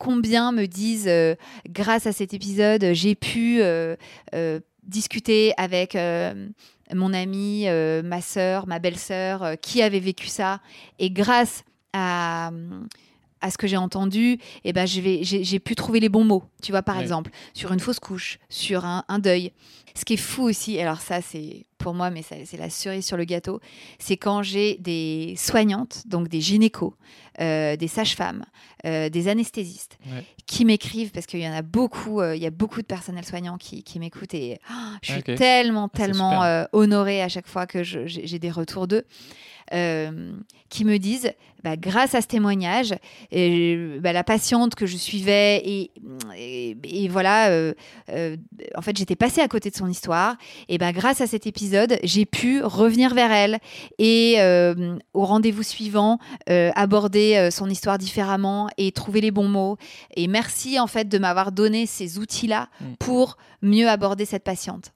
[0.00, 1.34] Combien me disent, euh,
[1.68, 3.96] grâce à cet épisode, j'ai pu euh,
[4.34, 6.48] euh, discuter avec euh,
[6.94, 10.60] mon amie, euh, ma sœur, ma belle-sœur, euh, qui avait vécu ça,
[10.98, 12.50] et grâce à
[13.40, 16.44] à ce que j'ai entendu, eh ben, j'ai pu trouver les bons mots.
[16.62, 17.02] Tu vois, par Ouais.
[17.02, 19.52] exemple, sur une fausse couche, sur un, un deuil.
[19.94, 23.16] Ce qui est fou aussi, alors ça, c'est pour moi, mais c'est la cerise sur
[23.16, 23.58] le gâteau,
[23.98, 26.92] c'est quand j'ai des soignantes, donc des gynécos,
[27.40, 28.44] euh, des sages-femmes,
[28.84, 30.22] euh, des anesthésistes, Ouais.
[30.46, 33.24] qui m'écrivent, parce qu'il y en a beaucoup, euh, il y a beaucoup de personnel
[33.24, 35.34] soignant qui, qui m'écoutent, et ah, je suis Ok.
[35.36, 39.04] tellement, c'est tellement honorée à chaque fois que j'ai des retours d'eux.
[39.72, 40.32] Euh,
[40.68, 42.94] qui me disent, bah, grâce à ce témoignage,
[43.30, 45.90] et, bah, la patiente que je suivais, et,
[46.36, 47.74] et, et voilà, euh,
[48.10, 48.36] euh,
[48.74, 50.36] en fait, j'étais passée à côté de son histoire,
[50.68, 53.58] et bah, grâce à cet épisode, j'ai pu revenir vers elle
[53.98, 59.76] et euh, au rendez-vous suivant, aborder son histoire différemment et trouver les bons mots.
[60.16, 62.94] Et merci en fait de m'avoir donné ces outils-là Mm.
[62.98, 64.92] pour mieux aborder cette patiente.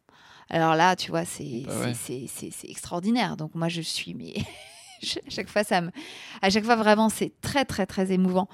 [0.51, 2.27] Alors là, tu vois, c'est Bah ouais.
[2.69, 3.37] extraordinaire.
[3.37, 4.35] Donc moi, je suis, mais
[5.27, 5.91] à chaque fois, ça me,
[6.43, 8.49] à chaque fois vraiment, c'est très très très émouvant.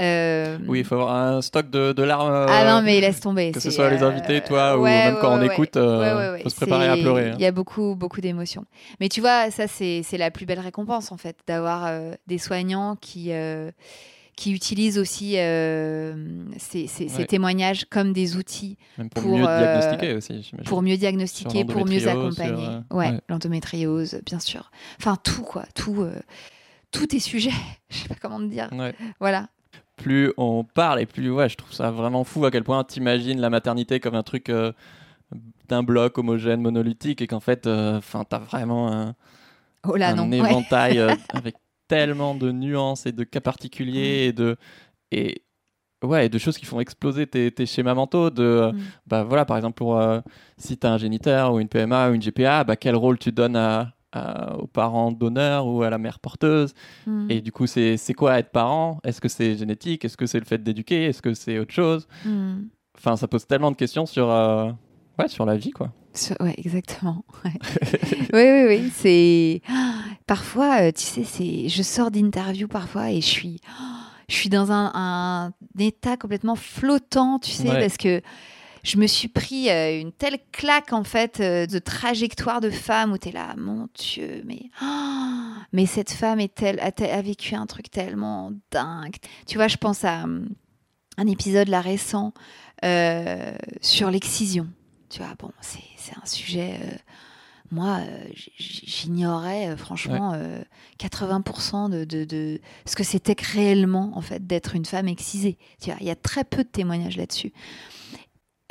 [0.00, 2.30] Euh, Oui, il faut avoir un stock de, de larmes.
[2.32, 3.52] euh, ah non, mais laisse tomber.
[3.52, 6.42] que ce soit les euh, invités, toi, ou même ouais, quand on écoute, euh, ouais.
[6.42, 7.30] faut se préparer à pleurer.
[7.30, 7.34] hein.
[7.38, 8.64] Il y a beaucoup, beaucoup d'émotions.
[9.00, 12.38] Mais tu vois, ça, c'est c'est la plus belle récompense, en fait, d'avoir euh, des
[12.38, 13.70] soignants qui, euh,
[14.38, 16.14] qui utilisent aussi euh,
[16.58, 17.26] ces, ces- ces Ouais.
[17.26, 21.84] témoignages comme des outils Même pour, pour, mieux euh, diagnostiquer aussi, pour mieux diagnostiquer, pour
[21.84, 22.62] mieux accompagner.
[22.64, 23.20] sur, euh, ouais, ouais.
[23.28, 24.70] l'endométriose, bien sûr.
[25.00, 25.64] Enfin, tout, quoi.
[25.74, 26.14] Tout, euh,
[26.92, 27.50] tout est sujet.
[27.90, 28.70] Je sais pas comment te dire.
[29.18, 29.48] Voilà.
[29.96, 33.40] plus on parle et plus ouais, je trouve ça vraiment fou à quel point t'imagines
[33.40, 34.70] la maternité comme un truc euh,
[35.68, 39.14] d'un bloc homogène monolithique et qu'en fait, enfin, t'as vraiment un,
[39.84, 40.30] oh là, un non.
[40.30, 40.38] ouais.
[40.38, 41.56] éventail euh, avec
[41.88, 44.56] tellement de nuances et de cas particuliers et de
[45.10, 45.42] et
[46.04, 48.78] ouais et de choses qui font exploser tes, tes schémas mentaux de Mm.
[49.06, 50.20] bah voilà par exemple pour euh,
[50.58, 53.32] si tu as un géniteur ou une PMA ou une GPA bah quel rôle tu
[53.32, 56.72] donnes à, à- aux parents donneurs ou à la mère porteuse?
[57.06, 57.26] Mm.
[57.30, 59.00] et du coup c'est c'est quoi être parent?
[59.04, 60.04] Est-ce que c'est génétique?
[60.04, 61.06] Est-ce que c'est le fait d'éduquer?
[61.06, 62.06] Est-ce que c'est autre chose?
[62.24, 62.64] Mm.
[62.96, 64.70] enfin ça pose tellement de questions sur euh,
[65.18, 65.90] ouais sur la vie quoi
[66.40, 67.24] Ouais, exactement.
[67.44, 67.52] ouais.
[68.32, 68.92] oui, oui, oui.
[68.94, 69.62] C'est
[70.26, 71.68] parfois, euh, tu sais, c'est.
[71.68, 73.60] Je sors d'interview parfois et je suis,
[74.28, 77.80] je suis dans un, un état complètement flottant, tu sais, Ouais.
[77.80, 78.20] parce que
[78.84, 83.12] je me suis pris euh, une telle claque en fait euh, de trajectoire de femme
[83.12, 84.70] où tu es là, mon Dieu, mais
[85.72, 89.16] mais cette femme est telle, a, a vécu un truc tellement dingue.
[89.46, 90.48] Tu vois, je pense à hum,
[91.18, 92.32] un épisode là récent
[92.84, 94.68] euh, sur l'excision.
[95.10, 96.78] Tu vois, bon, c'est un sujet.
[96.82, 96.96] euh,
[97.70, 98.24] moi, euh,
[98.56, 100.62] j'ignorais euh, franchement euh,
[100.98, 105.58] 80% de, de, de ce que c'était réellement en fait d'être une femme excisée.
[105.80, 107.52] Tu vois, il y a très peu de témoignages là-dessus.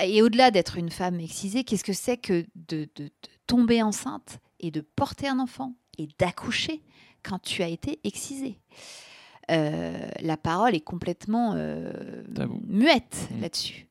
[0.03, 2.87] Et au-delà d'être une femme excisée, qu'est-ce que c'est que de,
[3.47, 6.81] tomber enceinte et de porter un enfant et d'accoucher
[7.23, 8.59] quand tu as été excisée?
[9.49, 12.23] Euh, La parole est complètement euh,
[12.67, 13.41] muette Mm.
[13.41, 13.86] là-dessus.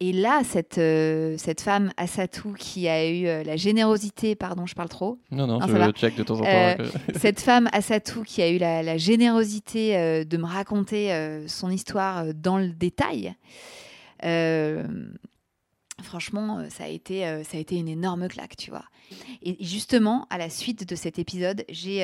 [0.00, 4.74] Et là, cette, euh, cette femme, Assatou, qui a eu euh, la générosité, pardon, je
[4.74, 7.68] parle trop, non non Non, je check de temps en temps Euh, que- cette femme,
[7.72, 11.10] Assatou, qui a eu la, la générosité euh, de me raconter
[11.46, 13.34] son histoire dans le détail,
[16.02, 18.84] franchement, ça a, été, ça a été une énorme claque, tu vois.
[19.42, 22.00] Et justement, à la suite de cet épisode, j'ai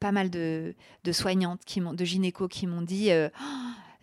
[0.00, 3.08] pas mal de, de soignantes, qui de gynécos qui m'ont dit...
[3.10, 3.28] Oh,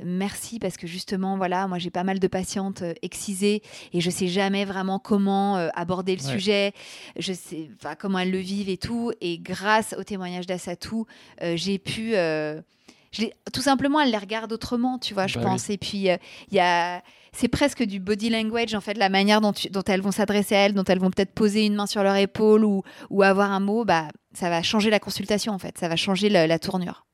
[0.03, 3.61] Merci parce que justement, voilà, moi j'ai pas mal de patientes euh, excisées
[3.93, 6.31] et je sais jamais vraiment comment euh, aborder le Ouais.
[6.31, 6.73] sujet,
[7.17, 9.11] je sais enfin, comment elles le vivent et tout.
[9.21, 11.05] Et grâce au témoignage d'Assatou,
[11.41, 12.11] euh, j'ai pu.
[12.11, 15.69] je tout simplement, elle les regarde autrement, tu vois, je Bah pense.
[15.69, 16.17] Et puis, euh,
[16.49, 17.01] il y a.
[17.35, 20.55] C'est presque du body language, en fait, la manière dont, tu- dont elles vont s'adresser
[20.55, 23.51] à elles, dont elles vont peut-être poser une main sur leur épaule ou, ou avoir
[23.51, 25.77] un mot, bah, ça va changer la consultation, en fait.
[25.79, 27.05] Ça va changer le- la tournure.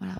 [0.00, 0.14] Voilà.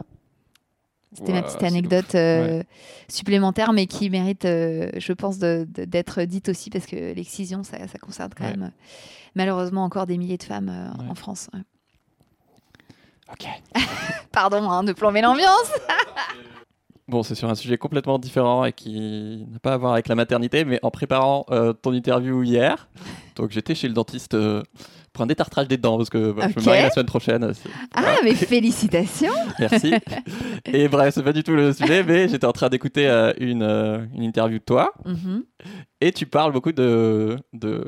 [1.15, 2.65] C'était ma petite anecdote euh, Ouais.
[3.09, 7.99] supplémentaire, mais qui mérite, euh, je pense, d'être dite aussi, parce que l'excision, ça, ça
[7.99, 8.51] concerne quand Ouais.
[8.53, 8.83] même, euh,
[9.35, 11.07] malheureusement, encore des milliers de femmes Ouais.
[11.11, 11.51] en France.
[13.31, 13.47] ok
[14.33, 15.71] Pardon hein, de plomber l'ambiance.
[17.09, 20.15] Bon, c'est sur un sujet complètement différent et qui n'a pas à voir avec la
[20.15, 21.45] maternité, mais en préparant
[21.83, 22.89] ton interview hier,
[23.37, 24.63] donc j'étais chez le dentiste euh,
[25.13, 27.53] pour un détartrage des dents parce que bah, je me marie la semaine prochaine.
[27.95, 29.33] Ah, mais félicitations.
[29.59, 29.95] Merci.
[30.67, 33.63] et bref, c'est pas du tout le sujet, mais j'étais en train d'écouter euh, une,
[33.63, 35.45] euh, une interview de toi Mhm.
[36.01, 37.85] et tu parles beaucoup de, de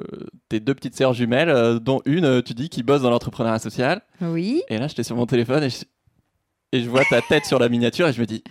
[0.48, 4.02] tes deux petites sœurs jumelles, dont une, tu dis, qui bosse dans l'entrepreneuriat social.
[4.20, 4.62] Oui.
[4.68, 5.84] Et là, j'étais sur mon téléphone et je,
[6.72, 8.42] et je vois ta tête sur la miniature et je me dis,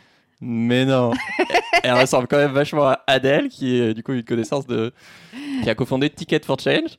[0.41, 1.11] mais non.
[1.83, 4.93] Elle ressemble quand même vachement à Adèle, qui est du coup une connaissance de.
[5.63, 6.97] qui a cofondé Ticket for Change.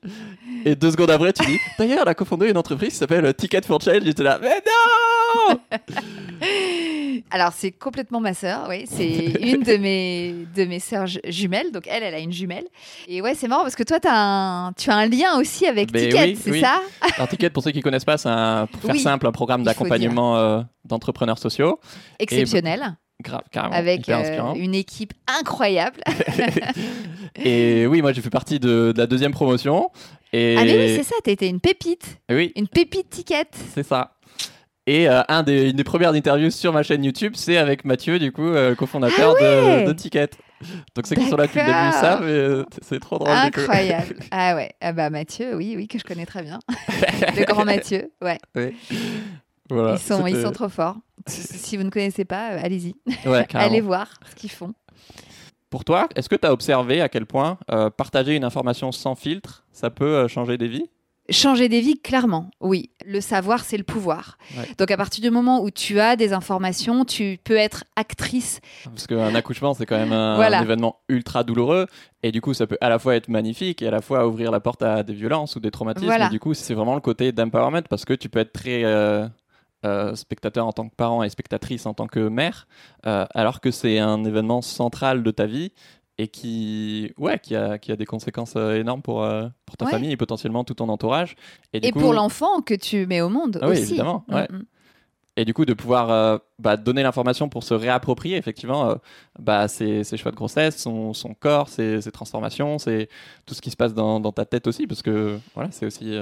[0.67, 3.63] Et deux secondes après, tu dis, d'ailleurs, elle a cofondé une entreprise qui s'appelle Ticket
[3.63, 4.03] for Change.
[4.05, 4.63] J'étais là, mais
[5.51, 5.59] non
[7.31, 8.85] Alors, c'est complètement ma sœur, oui.
[8.87, 11.71] C'est une de mes, de mes sœurs ju- jumelles.
[11.73, 12.65] Donc, elle, elle a une jumelle.
[13.09, 14.11] Et ouais, c'est marrant parce que toi, as
[14.67, 16.61] un, tu as un lien aussi avec Ben Ticket, oui, c'est oui.
[16.61, 16.81] ça?
[17.17, 19.63] Alors, Ticket, pour ceux qui connaissent pas, c'est un, pour faire Oui, simple, un programme
[19.63, 21.79] d'accompagnement euh, d'entrepreneurs sociaux.
[22.19, 22.97] Exceptionnel.
[23.23, 23.75] Grave, carrément.
[23.75, 26.01] avec euh, une équipe incroyable.
[27.37, 29.91] Et oui, moi, j'ai fait partie de, de la deuxième promotion.
[30.33, 32.19] Et Ah, mais oui, c'est ça, t'étais une pépite.
[32.31, 33.47] oui, Une pépite Ticket.
[33.75, 34.17] C'est ça.
[34.87, 38.19] Et euh, un des, une des premières interviews sur ma chaîne YouTube, c'est avec Mathieu,
[38.19, 40.29] du coup, euh, cofondateur Ah ouais de, de Ticket.
[40.95, 43.31] Donc ceux qui sont là depuis le début savent, mais c'est trop drôle.
[43.31, 44.17] Incroyable.
[44.31, 46.59] Ah ouais, ah bah Mathieu, oui, oui, que je connais très bien.
[47.37, 48.39] Le grand Mathieu, ouais.
[48.55, 48.75] Oui.
[49.71, 50.97] Voilà, ils, sont, ils sont trop forts.
[51.27, 52.95] Si vous ne connaissez pas, euh, allez-y.
[53.27, 53.47] Ouais.
[53.55, 54.75] Allez voir ce qu'ils font.
[55.71, 59.15] Pour toi, est-ce que tu as observé à quel point euh, partager une information sans
[59.15, 60.89] filtre, ça peut euh, changer des vies?
[61.31, 62.91] Changer des vies, clairement, oui.
[63.07, 64.37] Le savoir, c'est le pouvoir.
[64.59, 64.69] Ouais.
[64.77, 68.61] Donc à partir du moment où tu as des informations, tu peux être actrice.
[68.85, 70.59] Parce qu'un accouchement, c'est quand même un, Voilà.
[70.59, 71.87] un événement ultra douloureux.
[72.23, 74.51] Et du coup, ça peut à la fois être magnifique et à la fois ouvrir
[74.51, 76.05] la porte à des violences ou des traumatismes.
[76.07, 76.27] Voilà.
[76.27, 79.27] Et du coup, c'est vraiment le côté d'empowerment parce que tu peux être très euh,
[79.85, 82.67] euh, spectateur en tant que parent et spectatrice en tant que mère,
[83.07, 85.73] euh, alors que c'est un événement central de ta vie
[86.19, 89.27] et qui, ouais, qui, a, qui a des conséquences euh, énormes pour,
[89.67, 89.91] pour ta Ouais.
[89.91, 91.35] famille et potentiellement tout ton entourage.
[91.75, 93.83] du Et coup- pour l'enfant que tu mets au monde Ah oui, aussi.
[93.83, 94.49] évidemment, Mm, ouais.
[94.51, 94.63] mm.
[95.37, 98.95] Et du coup, de pouvoir bah, donner l'information pour se réapproprier, effectivement,
[99.41, 103.09] bah, ses, ses choix de grossesse, son, son corps, ses, ses transformations, c'est
[103.45, 106.17] tout ce qui se passe dans, dans ta tête aussi, parce que voilà, c'est aussi.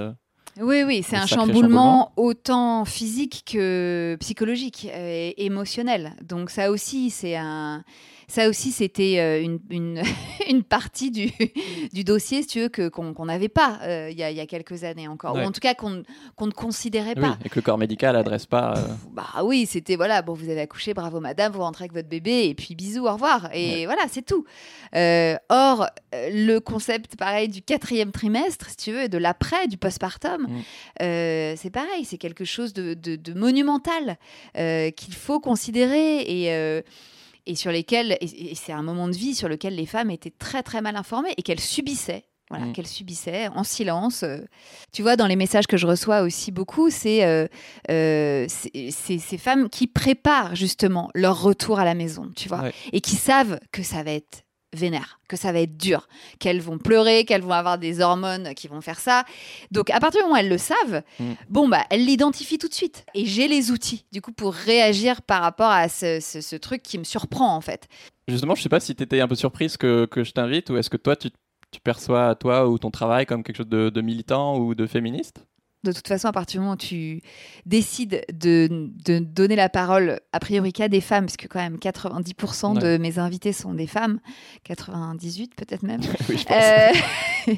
[0.59, 6.13] Oui, oui, c'est Un chamboulement autant physique que psychologique et émotionnel.
[6.21, 7.83] Donc ça aussi, c'est un...
[8.27, 10.01] Ça aussi, c'était euh, une, une,
[10.49, 11.31] une partie du,
[11.93, 14.39] du dossier, si tu veux, que, qu'on n'avait pas euh, il y, a, il y
[14.39, 15.35] a quelques années encore.
[15.35, 15.43] Ouais.
[15.43, 16.03] Ou en tout cas, qu'on
[16.35, 17.37] qu'on ne considérait oui, pas.
[17.45, 18.73] et que le corps médical adresse pas.
[18.77, 22.09] euh, Bah oui, c'était voilà, bon, vous avez accouché, bravo madame, vous rentrez avec votre
[22.09, 23.49] bébé et puis bisous, au revoir.
[23.53, 24.45] Et voilà, c'est tout.
[24.95, 29.67] Euh, or, euh, le concept, pareil, du quatrième trimestre, si tu veux, et de l'après,
[29.67, 30.61] du postpartum, Mm.
[31.01, 34.17] euh, c'est pareil, c'est quelque chose de, de- de monumental
[34.57, 36.53] euh, qu'il faut considérer et.
[37.45, 40.33] Et sur lesquels, et, et c'est un moment de vie sur lequel les femmes étaient
[40.37, 42.23] très très mal informées et qu'elles subissaient.
[42.49, 42.73] Voilà, Mm.
[42.73, 44.21] qu'elles subissaient en silence.
[44.23, 44.39] euh.
[44.91, 47.47] Tu vois, dans les messages que je reçois aussi beaucoup, c'est euh,
[47.89, 52.73] euh, c'est- ces femmes qui préparent justement leur retour à la maison, tu vois, Ouais.
[52.91, 54.43] et qui savent que ça va être
[54.73, 56.07] vénère, que ça va être dur,
[56.39, 59.23] qu'elles vont pleurer, qu'elles vont avoir des hormones qui vont faire ça.
[59.71, 61.33] Donc à partir du moment où elles le savent, Mm.
[61.49, 63.05] bon bah elles l'identifient tout de suite.
[63.13, 66.81] Et j'ai les outils du coup pour réagir par rapport à ce, ce- ce truc
[66.83, 67.87] qui me surprend en fait.
[68.27, 70.77] Justement, je sais pas si tu étais un peu surprise que, que je t'invite, ou
[70.77, 71.29] est-ce que toi, tu,
[71.71, 75.45] tu perçois toi ou ton travail comme quelque chose de, de militant ou de féministe?
[75.83, 77.21] De toute façon, à partir du moment où tu
[77.65, 81.77] décides de, de donner la parole a priori qu'à des femmes, parce que quand même
[81.77, 84.19] 90% de mes invités sont des femmes,
[84.63, 86.57] 98 peut-être même, Oui, je pense.
[87.47, 87.53] Euh,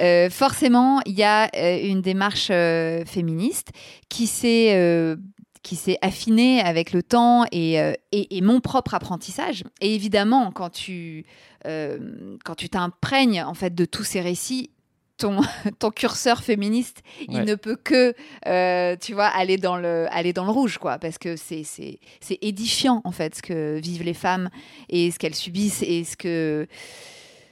[0.00, 3.68] euh, forcément, il y a euh, une démarche euh, féministe
[4.08, 5.16] qui s'est
[5.62, 9.64] qui s'est affinée avec le temps et, euh, et, et mon propre apprentissage.
[9.82, 11.26] Et évidemment, quand tu
[11.66, 14.70] euh, quand tu t'imprègnes en fait de tous ces récits.
[15.18, 15.40] Ton,
[15.78, 18.14] ton curseur féministe, il ne peut que,
[18.46, 21.98] euh, tu vois, aller dans le, aller dans le rouge, quoi, parce que c'est, c'est,
[22.20, 24.48] c'est édifiant en fait ce que vivent les femmes
[24.88, 26.66] et ce qu'elles subissent et ce que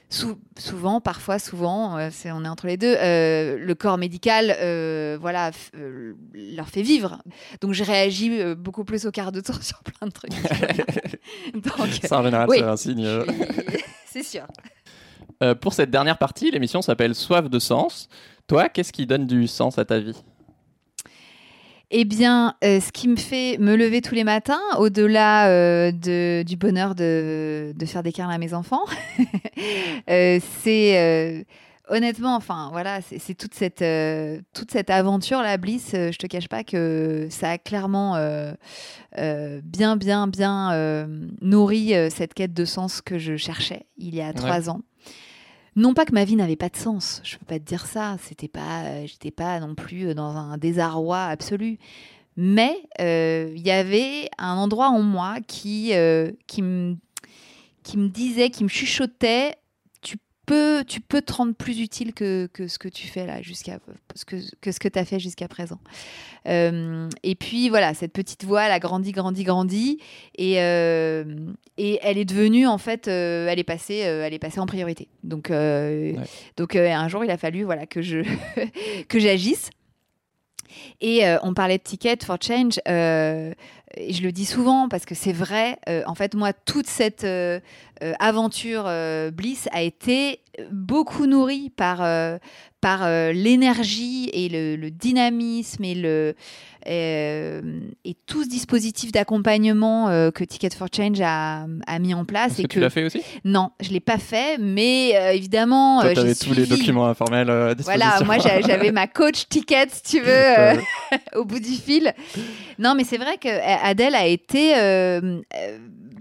[0.09, 4.55] Sou- souvent, parfois, souvent, euh, c'est, on est entre les deux, euh, le corps médical
[4.61, 7.21] euh, voilà, f- leur fait vivre.
[7.59, 10.31] Donc, je réagis beaucoup plus au quart de tour sur plein de trucs.
[11.53, 12.59] Donc, Ça, en général, oui.
[12.59, 13.05] c'est un signe.
[14.05, 14.47] c'est sûr.
[15.43, 18.09] Euh, pour cette dernière partie, l'émission s'appelle Soif de sens.
[18.47, 20.15] Toi, qu'est-ce qui donne du sens à ta vie?
[21.89, 25.91] Eh bien, euh, ce qui me fait me lever tous les matins, au-delà euh,
[26.43, 28.83] du bonheur de, de faire des câlins à mes enfants,
[30.07, 31.45] c'est
[31.89, 35.91] honnêtement, enfin voilà, c'est toute cette euh, toute cette aventure la Bliss.
[35.93, 38.53] euh, je te cache pas que ça a clairement euh,
[39.63, 41.07] bien bien bien
[41.41, 44.81] nourri cette quête de sens que je cherchais il y a trois ans.
[45.77, 48.17] Non pas que ma vie n'avait pas de sens, je peux pas te dire ça.
[48.23, 51.77] C'était pas, euh, j'étais pas non plus euh, dans un désarroi absolu.
[52.35, 56.97] Mais euh, il y avait un endroit en moi qui euh, qui me
[57.83, 59.53] qui me disait, qui me chuchotait,
[60.47, 63.77] peux tu peux te rendre plus utile que, que ce que tu fais là jusqu'à
[64.15, 65.77] ce que, que ce que tu as fait jusqu'à présent.
[66.47, 69.99] Euh, et puis voilà, cette petite voix, elle a grandi, grandi, grandi,
[70.35, 71.25] et, euh,
[71.77, 75.07] et elle est devenue en fait, euh, elle est passée, elle est passée en priorité.
[75.23, 76.15] Donc, Ouais.
[76.55, 78.23] donc un jour, il a fallu voilà que je
[79.09, 79.69] que j'agisse.
[81.01, 82.79] Et euh, on parlait de Ticket for Change.
[82.87, 83.53] euh,
[83.95, 85.77] et je le dis souvent parce que c'est vrai.
[85.89, 87.59] euh, en fait, moi, toute cette euh,
[88.03, 90.41] euh, aventure euh, Bliss a été
[90.71, 92.37] beaucoup nourrie par, euh,
[92.81, 96.35] par euh, l'énergie et le, le dynamisme et, le,
[96.87, 97.61] euh,
[98.05, 102.53] et tout ce dispositif d'accompagnement euh, que Ticket for Change a, a mis en place.
[102.53, 103.21] Est-ce et que tu l'as fait aussi?
[103.43, 107.73] Non, je ne l'ai pas fait, mais évidemment, Toi, avais tous les documents informels à
[107.75, 108.07] disposition.
[108.09, 110.53] Voilà, moi j'a- j'avais ma coach ticket, si tu veux,
[111.35, 112.13] au bout du fil.
[112.79, 113.47] Non, mais c'est vrai que
[113.85, 114.73] Adèle a été,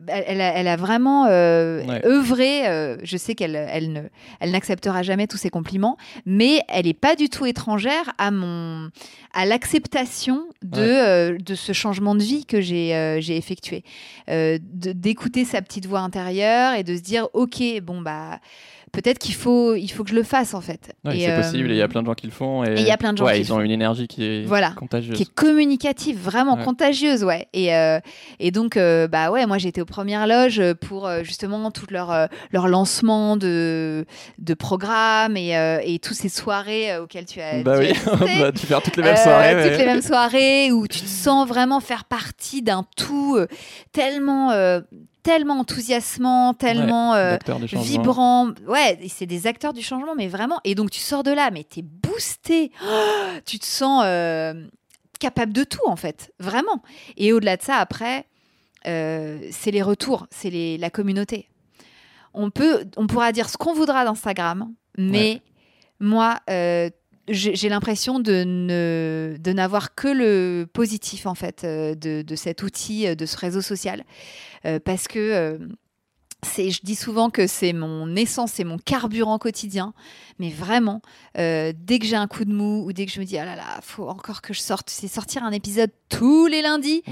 [0.09, 2.04] elle, a, elle a vraiment euh, Ouais.
[2.07, 2.66] œuvré.
[2.68, 4.00] euh, je sais qu'elle, elle ne,
[4.40, 8.90] elle n'acceptera jamais tous ces compliments, mais elle n'est pas du tout étrangère à mon,
[9.34, 10.86] à l'acceptation de, Ouais.
[10.88, 13.82] euh, de ce changement de vie que j'ai, j'ai effectué,
[14.61, 18.38] d'écouter sa petite voix intérieure et de se dire, ok, bon bah.
[18.97, 20.94] Peut-être qu'il faut, il faut que je le fasse en fait.
[21.05, 22.64] Ouais, c'est euh, possible, il y a plein de gens qui le font.
[22.64, 23.61] Et il y a plein de gens ouais, qui ils ont font.
[23.62, 24.70] une énergie qui est Voilà.
[24.70, 25.14] contagieuse.
[25.16, 26.64] qui est communicative, vraiment Ouais.
[26.64, 27.47] contagieuse, ouais.
[27.53, 28.01] Et, euh,
[28.40, 32.68] et donc, euh, bah ouais, moi j'étais aux premières loges pour justement tout leur, leur
[32.68, 34.07] lancement de,
[34.38, 35.51] de programmes et,
[35.84, 37.92] et toutes ces soirées auxquelles tu as, Bah tu oui,
[38.40, 39.68] bah, tu fais toutes les mêmes soirées.
[39.68, 43.38] toutes les mêmes soirées où tu te sens vraiment faire partie d'un tout
[43.92, 44.51] tellement,
[45.27, 47.37] tellement enthousiasmant, tellement euh,
[47.85, 48.51] vibrant.
[48.68, 50.61] Ouais, c'est des acteurs du changement, mais vraiment.
[50.64, 52.70] Et donc tu sors de là, mais t'es boosté.
[52.83, 52.87] Oh,
[53.45, 54.55] tu te sens euh,
[55.18, 56.83] capable de tout en fait, vraiment.
[57.16, 58.27] Et au-delà de ça, après,
[58.87, 61.49] euh, c'est les retours, c'est les- la communauté.
[62.33, 65.43] On peut, on pourra dire ce qu'on voudra d'Instagram, mais
[66.01, 66.39] moi,
[67.29, 72.62] j'ai l'impression de ne de n'avoir que le positif en fait euh, de, de cet
[72.62, 74.05] outil, euh, de ce réseau social,
[74.64, 75.59] Euh, parce que euh,
[76.43, 79.95] c'est, je dis souvent que c'est mon essence, c'est mon carburant quotidien,
[80.39, 81.01] mais vraiment,
[81.39, 83.45] euh, dès que j'ai un coup de mou ou dès que je me dis ah
[83.45, 87.03] là là, faut encore que je sorte, c'est sortir un épisode tous les lundis,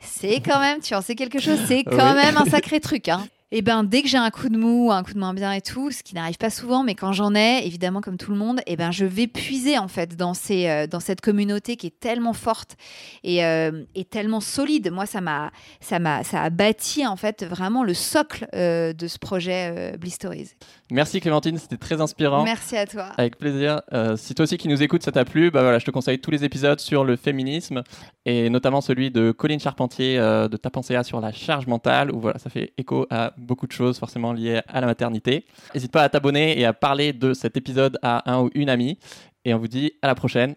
[0.00, 2.14] c'est quand même, tu en sais quelque chose, c'est quand Oui.
[2.14, 3.08] même un sacré truc.
[3.08, 3.26] Hein.
[3.56, 5.60] Et ben dès que j'ai un coup de mou, un coup de moins bien et
[5.60, 8.60] tout, ce qui n'arrive pas souvent, mais quand j'en ai, évidemment comme tout le monde,
[8.66, 12.00] et ben je vais puiser en fait dans ces, euh, dans cette communauté qui est
[12.00, 12.76] tellement forte
[13.22, 14.90] et, euh, et tellement solide.
[14.90, 19.06] Moi ça m'a, ça m'a, ça a bâti en fait vraiment le socle euh, de
[19.06, 20.50] ce projet euh, Bliss Stories.
[20.90, 22.42] Merci Clémentine, c'était très inspirant.
[22.42, 23.12] Merci à toi.
[23.16, 23.82] Avec plaisir.
[24.16, 26.32] Si toi aussi qui nous écoutes, ça t'a plu, bah voilà, je te conseille tous
[26.32, 27.84] les épisodes sur le féminisme
[28.26, 32.38] et notamment celui de Colline Charpentier de Ta pensée sur la charge mentale où voilà,
[32.38, 35.44] ça fait écho à beaucoup de choses forcément liées à la maternité.
[35.74, 38.98] N'hésite pas à t'abonner et à parler de cet épisode à un ou une amie
[39.44, 40.54] et on vous dit à la prochaine.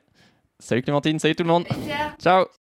[0.60, 1.66] Salut Clémentine, salut tout le monde.
[2.20, 2.48] Ciao